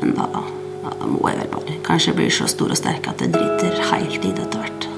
Men 0.00 0.14
da, 0.18 0.28
da 0.30 1.10
må 1.10 1.26
jeg 1.30 1.42
vel 1.42 1.52
bare 1.52 1.78
Kanskje 1.82 2.12
jeg 2.12 2.18
blir 2.20 2.34
så 2.34 2.46
stor 2.50 2.70
og 2.70 2.78
sterk 2.78 3.08
at 3.10 3.22
jeg 3.24 3.34
driter 3.34 3.80
helt 3.90 4.22
i 4.22 4.30
det 4.30 4.46
etter 4.46 4.62
hvert. 4.62 4.91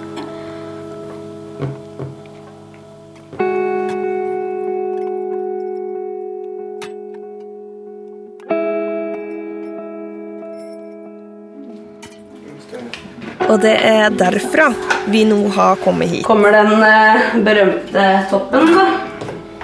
Det 13.64 13.74
er 13.81 14.12
derfra 14.12 14.68
vi 15.11 15.24
nå 15.29 15.40
har 15.57 15.81
kommet 15.83 16.12
hit. 16.12 16.24
Kommer 16.27 16.53
den 16.53 16.83
eh, 16.85 17.37
berømte 17.44 18.07
toppen, 18.31 18.74
da? 18.77 18.87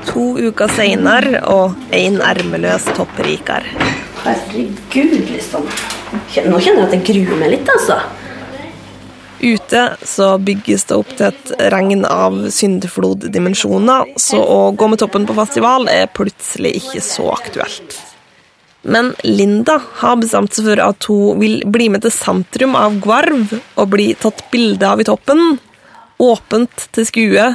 To 0.08 0.24
uker 0.40 0.72
seinere 0.72 1.42
og 1.52 1.76
én 1.94 2.16
ermeløs 2.24 2.88
topp 2.96 3.20
rikere. 3.24 3.90
Herregud, 4.24 5.18
liksom. 5.34 5.68
Nå 6.48 6.58
kjenner 6.60 6.82
jeg 6.82 6.88
at 6.88 6.96
jeg 6.96 7.04
gruer 7.10 7.38
meg 7.40 7.54
litt, 7.54 7.68
altså. 7.76 8.00
Ute 9.40 9.82
så 10.04 10.34
bygges 10.38 10.84
det 10.90 10.96
opp 11.00 11.12
til 11.16 11.30
et 11.30 11.52
regn 11.72 12.04
av 12.04 12.36
syndefloddimensjoner, 12.52 14.12
så 14.20 14.40
å 14.44 14.60
gå 14.76 14.88
med 14.92 15.00
toppen 15.00 15.24
på 15.28 15.36
festival 15.38 15.88
er 15.88 16.10
plutselig 16.12 16.74
ikke 16.82 17.00
så 17.04 17.30
aktuelt. 17.32 17.96
Men 18.82 19.12
Linda 19.24 19.76
har 20.00 20.16
bestemt 20.20 20.54
seg 20.56 20.70
for 20.70 20.80
at 20.82 21.08
hun 21.10 21.40
vil 21.42 21.58
bli 21.68 21.90
med 21.92 22.04
til 22.04 22.14
sentrum 22.14 22.76
av 22.78 22.96
Gvarv 23.02 23.52
og 23.52 23.90
bli 23.92 24.12
tatt 24.20 24.46
bilde 24.52 24.88
av 24.88 25.02
i 25.02 25.06
toppen, 25.08 25.58
åpent 26.20 26.88
til 26.96 27.08
skue 27.08 27.50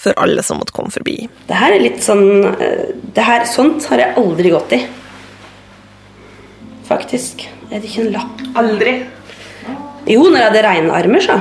for 0.00 0.16
alle 0.16 0.42
som 0.44 0.60
måtte 0.60 0.72
komme 0.72 0.92
forbi. 0.92 1.18
Det 1.48 1.58
her 1.60 1.76
er 1.76 1.84
litt 1.84 2.00
sånn 2.04 2.24
eh, 2.56 2.96
det 3.12 3.24
her, 3.26 3.44
Sånt 3.48 3.84
har 3.92 4.00
jeg 4.00 4.16
aldri 4.20 4.52
gått 4.54 4.72
i. 4.78 4.80
Faktisk. 6.88 7.44
Er 7.70 7.78
det 7.78 7.90
ikke 7.90 8.06
en 8.06 8.14
lapp? 8.16 8.44
Aldri. 8.58 8.96
Jo, 10.08 10.24
når 10.24 10.38
jeg 10.40 10.48
hadde 10.48 10.62
reinarmer, 10.64 11.22
så. 11.22 11.36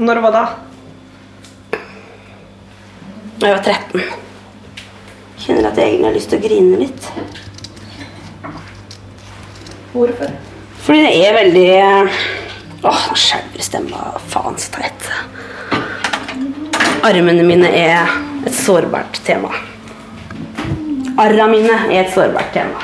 Når 0.00 0.22
var 0.24 0.36
det? 0.38 0.46
Da 3.42 3.50
jeg 3.50 3.58
var 3.58 3.64
13. 3.68 4.02
Kjenner 5.42 5.68
at 5.68 5.78
jeg 5.78 5.92
egentlig 5.92 6.08
har 6.08 6.16
lyst 6.16 6.32
til 6.32 6.40
å 6.40 6.46
grine 6.46 6.80
litt. 6.80 7.08
Hvorfor? 9.92 10.30
Fordi 10.82 11.02
det 11.04 11.12
er 11.26 11.34
veldig 11.36 11.66
Åh, 12.82 13.02
nå 13.08 13.16
skjelver 13.18 13.62
stemma. 13.62 13.98
Faen, 14.32 14.56
så 14.58 14.72
teit. 14.74 15.04
Armene 17.06 17.44
mine 17.46 17.68
er 17.70 18.10
et 18.46 18.56
sårbart 18.56 19.20
tema. 19.26 19.52
Arra 21.22 21.46
mine 21.50 21.76
er 21.92 22.00
et 22.00 22.10
sårbart 22.14 22.50
tema. 22.56 22.82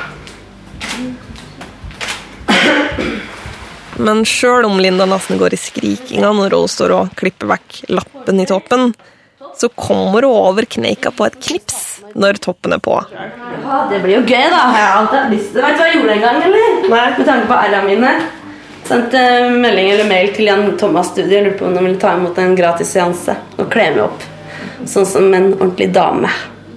Men 3.99 4.23
sjøl 4.23 4.69
om 4.69 4.79
Linda 4.79 5.03
nesten 5.09 5.41
går 5.41 5.57
i 5.57 5.59
skrikinga 5.59 6.31
når 6.37 6.55
hun 6.55 6.71
står 6.71 6.95
og 6.95 7.15
klipper 7.19 7.49
vekk 7.51 7.81
lappen 7.91 8.39
i 8.39 8.47
toppen, 8.47 8.93
så 9.59 9.69
kommer 9.69 10.21
hun 10.23 10.31
over 10.31 10.65
kneika 10.65 11.11
på 11.11 11.25
et 11.27 11.35
knips 11.43 11.99
når 12.15 12.33
toppen 12.43 12.73
er 12.73 12.79
på. 12.83 13.05
Ja, 13.11 13.19
det 13.91 13.99
blir 14.03 14.15
jo 14.15 14.21
gøy, 14.23 14.49
da. 14.49 14.57
Jeg 14.71 14.85
har 14.85 14.97
alltid 15.01 15.19
lyst 15.33 15.47
til 15.51 15.55
det. 15.59 15.63
Vet 15.65 15.75
du 15.75 15.79
hva 15.81 15.87
jeg 15.89 15.95
gjorde 15.97 16.13
en 16.15 16.21
gang, 16.23 16.37
eller? 16.47 16.67
Nei. 16.85 16.89
Med 17.17 17.25
tanke 17.27 17.47
på 17.49 17.55
arra 17.59 17.79
mine. 17.83 18.11
Sendte 18.87 19.19
melding 19.59 19.87
eller 19.91 20.07
mail 20.09 20.27
til 20.33 20.45
Jan 20.47 20.77
Thomas 20.79 21.07
Studier. 21.11 21.41
Lurte 21.45 21.59
på 21.59 21.65
om 21.67 21.73
de 21.75 21.81
ville 21.83 21.99
ta 22.01 22.09
imot 22.17 22.37
en 22.41 22.55
gratis 22.57 22.89
seanse 22.95 23.33
og 23.59 23.65
kle 23.73 23.85
meg 23.97 24.03
opp. 24.07 24.19
Sånn 24.87 25.05
som 25.05 25.33
en 25.35 25.47
ordentlig 25.57 25.89
dame. 25.93 26.29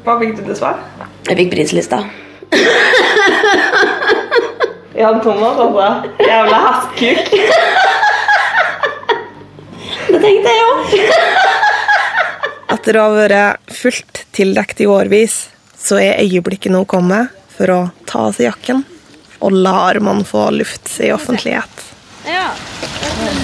Hva 0.03 0.19
fikk 0.21 0.33
du 0.41 0.45
til 0.49 0.57
svar? 0.59 0.77
Jeg 1.31 1.37
fikk 1.39 1.51
prislista. 1.55 1.99
Jan 4.99 5.21
Thomas, 5.25 5.57
altså. 5.57 5.87
Jævla 6.21 6.59
hattkuk 6.67 7.21
Det 10.13 10.21
tenkte 10.21 10.49
jeg 10.53 10.63
òg. 10.67 10.77
Etter 12.73 12.97
å 12.97 13.03
ha 13.05 13.13
vært 13.13 13.73
fullt 13.77 14.23
tildekt 14.33 14.81
i 14.81 14.87
årevis, 14.89 15.51
så 15.77 15.99
er 16.01 16.23
øyeblikket 16.23 16.73
nå 16.73 16.87
kommet 16.89 17.29
for 17.53 17.69
å 17.69 17.81
ta 18.09 18.29
av 18.31 18.37
seg 18.37 18.47
jakken 18.49 18.81
og 19.43 19.53
la 19.53 19.75
armene 19.91 20.25
få 20.25 20.47
luft 20.55 20.89
i 21.03 21.11
offentlighet. 21.13 21.83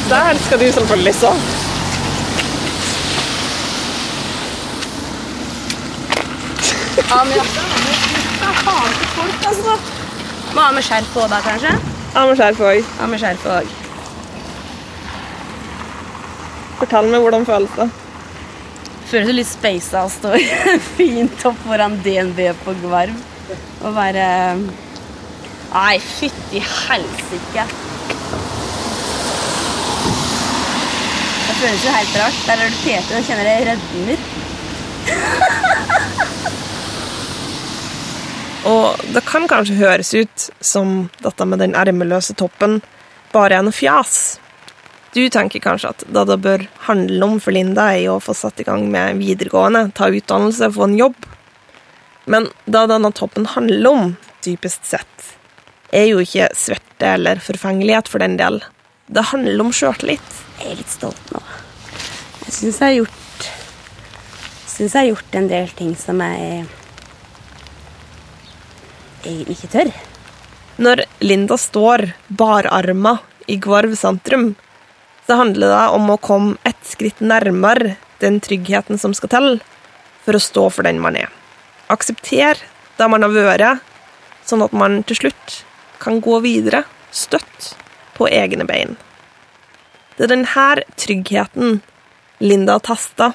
Der 0.09 0.41
skal 0.47 0.63
du 0.63 0.67
selvfølgelig 0.73 1.15
stå. 1.19 1.35
Må 10.55 10.63
ha 10.63 10.73
med 10.73 10.85
skjerf 10.89 11.13
på 11.13 11.29
da, 11.29 11.45
kanskje? 11.45 11.77
Ja, 12.15 12.25
med 12.25 12.37
skjerf 12.41 12.67
òg. 12.71 12.93
Ha 12.99 13.13
med 13.13 13.21
skjerf 13.21 13.49
òg. 13.59 13.79
Fortell 16.81 17.11
meg 17.13 17.27
hvordan 17.27 17.45
føles 17.49 17.77
det. 17.77 17.91
Føles 19.09 19.33
litt 19.33 19.49
speisa 19.49 20.05
å 20.05 20.11
stå 20.13 20.35
fint 20.97 21.45
opp 21.49 21.57
foran 21.65 21.97
DNB 22.05 22.43
på 22.61 22.75
Gvarv 22.83 23.17
og 23.87 23.95
være 23.97 24.25
Nei, 25.69 25.99
fytti 26.01 26.61
helsike. 26.65 27.65
Det 31.45 31.57
føles 31.59 31.85
jo 31.85 31.93
helt 31.93 32.15
rart. 32.23 32.39
Der 32.47 32.57
er 32.65 32.73
du 32.73 32.79
Peter 32.81 33.19
og 33.19 33.25
kjenner 33.29 33.45
det 33.45 33.57
rødmer. 33.69 34.19
Og 38.69 39.01
det 39.15 39.23
kan 39.29 39.45
kanskje 39.49 39.77
høres 39.79 40.11
ut 40.17 40.51
som 40.61 41.09
dette 41.23 41.45
med 41.49 41.61
den 41.63 41.77
ermeløse 41.79 42.35
toppen 42.37 42.81
bare 43.33 43.61
er 43.61 43.65
noe 43.65 43.77
fjas. 43.77 44.41
Du 45.15 45.23
tenker 45.33 45.63
kanskje 45.65 45.95
at 45.95 46.05
det 46.13 46.25
det 46.29 46.37
bør 46.45 46.67
handle 46.85 47.25
om 47.25 47.39
for 47.41 47.57
Linda, 47.57 47.89
er 47.97 48.13
å 48.13 48.21
få 48.21 48.35
satt 48.37 48.61
i 48.61 48.67
gang 48.67 48.91
med 48.93 49.21
videregående, 49.23 49.89
ta 49.97 50.11
utdannelse, 50.13 50.69
få 50.75 50.85
en 50.85 50.99
jobb. 50.99 51.29
Men 52.29 52.51
det 52.69 52.85
denne 52.91 53.11
toppen 53.17 53.49
handler 53.55 53.89
om, 53.89 54.11
dypest 54.45 54.85
sett, 54.85 55.31
er 55.93 56.11
jo 56.11 56.21
ikke 56.21 56.51
svette 56.57 57.15
eller 57.15 57.41
forfengelighet 57.41 58.11
for 58.13 58.21
den 58.21 58.37
del. 58.37 58.61
Det 59.09 59.31
handler 59.31 59.65
om 59.65 59.73
sjøltillit. 59.73 60.35
Jeg 60.61 60.75
er 60.75 60.81
litt 60.83 60.93
stolt 60.93 61.33
nå. 61.33 61.41
Jeg 62.45 62.55
syns 62.59 62.81
jeg 62.81 62.87
har 62.89 62.99
gjort 63.01 63.15
Syns 64.69 64.93
jeg 64.95 65.01
har 65.01 65.09
gjort 65.09 65.37
en 65.41 65.49
del 65.51 65.71
ting 65.75 65.95
som 65.99 66.21
jeg 66.23 66.61
egentlig 69.25 69.57
ikke 69.57 69.71
tør. 69.73 69.91
Når 70.79 71.03
Linda 71.25 71.57
står 71.59 72.05
bararma 72.29 73.17
i 73.51 73.57
Gvarv 73.59 73.97
sentrum, 73.99 74.53
så 75.29 75.37
handler 75.37 75.69
da 75.69 75.81
om 75.93 76.09
å 76.09 76.17
komme 76.25 76.57
ett 76.65 76.81
skritt 76.89 77.19
nærmere 77.21 77.99
den 78.23 78.39
tryggheten 78.41 78.97
som 78.97 79.13
skal 79.13 79.29
til 79.35 79.49
for 80.25 80.39
å 80.39 80.41
stå 80.41 80.65
for 80.73 80.89
den 80.89 81.03
man 81.05 81.19
er. 81.21 81.29
Akseptere 81.93 82.65
det 82.97 83.09
man 83.13 83.27
har 83.27 83.35
vært, 83.37 83.85
sånn 84.49 84.65
at 84.65 84.73
man 84.73 85.03
til 85.05 85.21
slutt 85.21 85.59
kan 86.01 86.23
gå 86.25 86.41
videre 86.41 86.87
støtt 87.13 87.75
på 88.17 88.31
egne 88.33 88.65
bein. 88.65 88.97
Det 90.17 90.25
er 90.25 90.33
denne 90.33 90.89
tryggheten 90.97 91.83
Linda 92.41 92.79
har 92.79 92.87
testa 92.89 93.33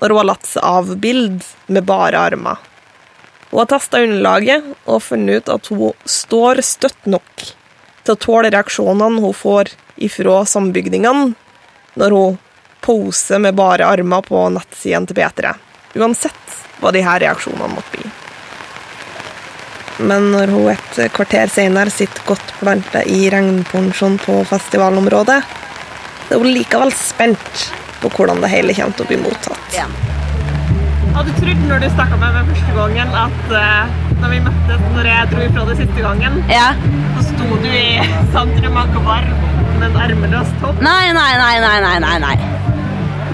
når 0.00 0.12
hun 0.12 0.20
har 0.22 0.30
latt 0.32 0.48
seg 0.48 0.64
avbilde 0.64 1.44
med 1.68 1.84
bare 1.84 2.26
armer. 2.30 2.56
Hun 3.50 3.60
har 3.60 3.68
testa 3.76 4.00
underlaget 4.00 4.72
og 4.88 5.04
funnet 5.04 5.44
ut 5.44 5.52
at 5.52 5.68
hun 5.68 6.08
står 6.08 6.64
støtt 6.64 7.10
nok 7.12 7.44
til 7.44 8.14
å 8.14 8.22
tåle 8.24 8.50
reaksjonene 8.54 9.20
hun 9.20 9.36
får 9.36 9.76
ifra 9.96 10.44
sambygdingene 10.48 11.32
når 11.96 12.16
hun 12.16 12.38
poser 12.84 13.40
med 13.42 13.56
bare 13.58 13.86
armer 13.88 14.22
på 14.22 14.44
nettsidene 14.54 15.08
til 15.08 15.16
P3, 15.18 15.52
uansett 15.98 16.56
hva 16.80 16.92
de 16.92 17.02
her 17.02 17.22
reaksjonene 17.24 17.72
måtte 17.72 17.96
bli. 17.96 18.10
Men 20.06 20.28
når 20.34 20.52
hun 20.52 20.68
et 20.74 20.98
kvarter 21.16 21.48
senere 21.48 21.90
sitter 21.90 22.26
godt 22.28 22.52
planta 22.60 23.00
i 23.08 23.30
regnponchoen 23.32 24.18
på 24.20 24.42
festivalområdet, 24.50 25.38
er 26.28 26.36
hun 26.42 26.50
likevel 26.52 26.92
spent 26.92 27.70
på 28.02 28.10
hvordan 28.12 28.42
det 28.44 28.52
hele 28.52 28.76
kommer 28.76 28.98
til 28.98 29.06
å 29.06 29.08
bli 29.08 29.18
mottatt. 29.24 29.78
Hadde 31.16 31.32
du 31.32 31.38
trodd 31.40 31.62
når 31.70 31.80
du 31.80 31.88
snakka 31.94 32.18
med 32.20 32.34
meg 32.36 32.50
første 32.52 32.74
gangen, 32.76 33.14
at 33.16 33.54
uh, 33.56 33.94
når 34.20 34.34
vi 34.34 34.40
møttes 34.44 34.82
når 34.98 35.08
jeg 35.08 35.30
dro 35.32 35.44
ifra 35.46 35.64
det 35.70 35.76
siste 35.80 36.04
gangen, 36.04 36.42
Ja. 36.52 36.66
så 37.16 37.24
sto 37.30 37.60
du 37.62 37.70
i 37.72 37.86
sentrum 38.34 38.76
av 38.76 38.92
Kabar 38.92 39.30
med 39.80 39.88
en 39.90 40.02
ermeløs 40.06 40.50
topp? 40.62 40.82
Nei, 40.84 41.12
nei, 41.16 41.30
nei, 41.40 41.54
nei, 41.62 41.76
nei, 41.84 41.96
nei, 42.04 42.16
nei. 42.24 42.36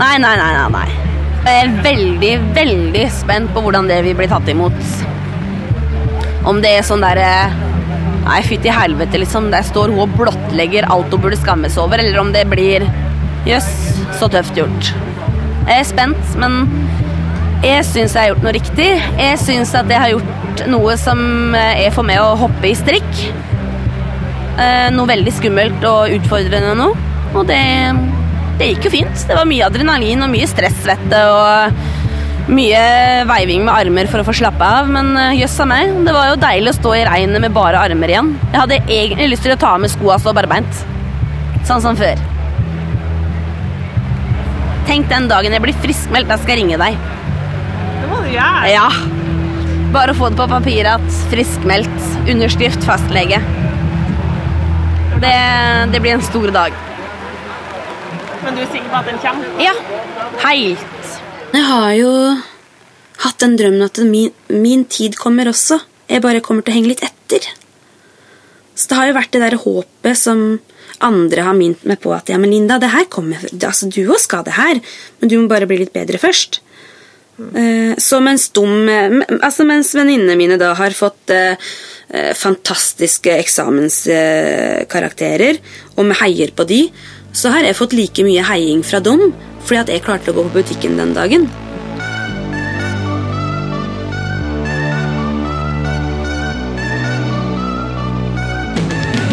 Nei, 0.03 0.15
nei, 0.23 0.37
nei, 0.41 0.69
nei. 0.77 0.87
Jeg 1.43 1.59
er 1.59 1.73
veldig, 1.85 2.33
veldig 2.55 3.05
spent 3.11 3.51
på 3.55 3.63
hvordan 3.65 3.89
det 3.91 3.99
vil 4.07 4.17
bli 4.19 4.29
tatt 4.31 4.49
imot. 4.53 4.79
Om 6.49 6.63
det 6.63 6.77
er 6.79 6.87
sånn 6.87 7.05
derre 7.05 7.29
Nei, 8.23 8.39
fytti 8.47 8.71
helvete, 8.71 9.19
liksom. 9.19 9.49
Der 9.51 9.65
står 9.67 9.91
hun 9.91 10.05
og 10.05 10.13
blottlegger 10.15 10.87
alt 10.95 11.11
hun 11.11 11.25
burde 11.25 11.39
skammes 11.41 11.75
over, 11.83 11.99
eller 11.99 12.21
om 12.21 12.31
det 12.31 12.45
blir 12.51 12.87
Jøss, 13.43 13.67
så 14.21 14.29
tøft 14.31 14.55
gjort. 14.55 14.93
Jeg 15.67 15.81
er 15.81 15.89
spent, 15.89 16.37
men 16.39 16.61
jeg 17.67 17.83
syns 17.89 18.15
jeg 18.15 18.21
har 18.21 18.31
gjort 18.31 18.45
noe 18.47 18.55
riktig. 18.55 18.87
Jeg 19.19 19.41
syns 19.43 19.75
at 19.75 19.91
jeg 19.91 19.99
har 19.99 20.13
gjort 20.15 20.63
noe 20.71 20.95
som 21.01 21.19
er 21.59 21.91
for 21.95 22.07
meg 22.07 22.23
å 22.23 22.37
hoppe 22.39 22.71
i 22.71 22.77
strikk. 22.79 23.25
Eh, 24.61 24.89
noe 24.93 25.09
veldig 25.09 25.33
skummelt 25.33 25.85
og 25.89 26.13
utfordrende 26.19 26.75
nå. 26.77 26.91
Og 27.33 27.47
det, 27.49 27.63
det 28.61 28.73
gikk 28.73 28.89
jo 28.89 28.95
fint. 28.99 29.27
Det 29.29 29.37
var 29.39 29.49
mye 29.49 29.67
adrenalin 29.69 30.25
og 30.27 30.33
mye 30.33 30.49
stressvette 30.51 31.23
og 31.33 32.51
mye 32.53 32.83
veiving 33.29 33.63
med 33.65 33.73
armer 33.73 34.09
for 34.11 34.21
å 34.21 34.27
få 34.27 34.35
slappe 34.35 34.67
av, 34.67 34.89
men 34.91 35.15
eh, 35.17 35.39
jøss 35.39 35.61
a 35.63 35.67
meg, 35.69 35.93
det 36.05 36.15
var 36.15 36.33
jo 36.33 36.41
deilig 36.43 36.73
å 36.73 36.79
stå 36.81 36.95
i 36.99 37.05
regnet 37.07 37.45
med 37.45 37.55
bare 37.55 37.81
armer 37.81 38.13
igjen. 38.13 38.33
Jeg 38.51 38.59
hadde 38.59 38.81
egentlig 38.83 39.31
lyst 39.33 39.47
til 39.47 39.55
å 39.55 39.61
ta 39.63 39.77
av 39.77 39.83
meg 39.85 39.93
skoa 39.95 40.19
og 40.19 40.25
stå 40.25 40.35
barbeint. 40.37 40.85
Sånn 41.69 41.83
som 41.85 41.97
før. 41.97 42.21
Tenk 44.89 45.07
den 45.09 45.31
dagen 45.31 45.55
jeg 45.55 45.63
blir 45.63 45.79
friskmeldt, 45.85 46.29
da 46.29 46.37
skal 46.43 46.57
jeg 46.57 46.65
ringe 46.65 46.81
deg. 46.83 46.99
Det 48.03 48.11
må 48.11 48.21
du 48.25 48.33
gjøre. 48.35 48.73
Ja. 48.73 48.89
Bare 49.95 50.17
få 50.17 50.33
det 50.33 50.41
på 50.41 50.49
papiret 50.51 50.99
at 50.99 51.21
friskmeldt, 51.31 52.09
underskrift 52.27 52.83
fastlege. 52.89 53.39
Det, 55.23 55.37
det 55.93 56.01
blir 56.03 56.17
en 56.17 56.25
stor 56.25 56.51
dag. 56.51 56.75
Men 58.43 58.57
du 58.57 58.63
er 58.65 58.71
sikker 58.73 58.89
på 58.91 58.99
at 58.99 59.07
den 59.07 59.21
kommer? 59.23 59.53
Ja, 59.63 59.75
helt. 60.43 61.13
Jeg 61.53 61.67
har 61.69 61.93
jo 61.95 62.11
hatt 63.23 63.39
den 63.45 63.55
drømmen 63.61 63.87
at 63.87 64.01
min, 64.09 64.33
min 64.51 64.83
tid 64.91 65.15
kommer 65.21 65.53
også. 65.53 65.79
Jeg 66.11 66.25
bare 66.25 66.43
kommer 66.43 66.67
til 66.67 66.75
å 66.75 66.79
henge 66.81 66.91
litt 66.91 67.05
etter. 67.07 67.47
Så 68.75 68.91
det 68.91 68.99
har 68.99 69.11
jo 69.13 69.17
vært 69.21 69.33
det 69.37 69.45
der 69.45 69.59
håpet 69.63 70.19
som 70.19 70.43
andre 71.03 71.47
har 71.47 71.55
minnet 71.55 71.87
meg 71.87 72.01
på 72.03 72.13
at 72.15 72.31
ja, 72.31 72.39
men 72.41 72.51
Linda, 72.51 72.81
det 72.83 72.91
her 72.93 73.07
kommer 73.11 73.43
altså 73.43 73.89
Du 73.91 74.05
òg 74.05 74.21
skal 74.23 74.45
det 74.47 74.55
her, 74.55 74.79
men 75.21 75.31
du 75.31 75.39
må 75.39 75.49
bare 75.51 75.67
bli 75.71 75.81
litt 75.83 75.95
bedre 75.95 76.19
først. 76.23 76.61
Mm. 77.39 77.95
Så 77.99 78.19
mens, 78.23 78.51
de, 78.55 78.65
altså 79.39 79.65
mens 79.67 79.95
venninnene 79.97 80.37
mine 80.39 80.59
da 80.61 80.75
har 80.79 80.95
fått 80.95 81.33
eh, 81.33 81.73
fantastiske 82.37 83.33
eksamenskarakterer, 83.41 85.57
og 85.97 86.05
vi 86.11 86.15
heier 86.21 86.51
på 86.57 86.65
de, 86.69 86.81
så 87.33 87.49
har 87.55 87.63
jeg 87.65 87.77
fått 87.79 87.97
like 87.97 88.25
mye 88.27 88.43
heiing 88.45 88.83
fra 88.85 89.01
dem 89.01 89.33
fordi 89.63 89.79
at 89.79 89.89
jeg 89.95 90.05
klarte 90.05 90.31
å 90.33 90.37
gå 90.37 90.43
på 90.49 90.55
butikken 90.59 90.99
den 90.99 91.15
dagen. 91.17 91.43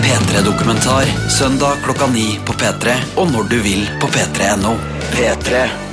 P3-dokumentar 0.06 1.06
søndag 1.34 1.74
klokka 1.84 2.08
ni 2.14 2.28
på 2.46 2.54
P3 2.54 2.86
og 3.18 3.26
når 3.34 3.44
du 3.52 3.60
vil 3.66 3.84
på 4.00 4.08
p3.no. 4.14 4.74
P3. 5.18 5.89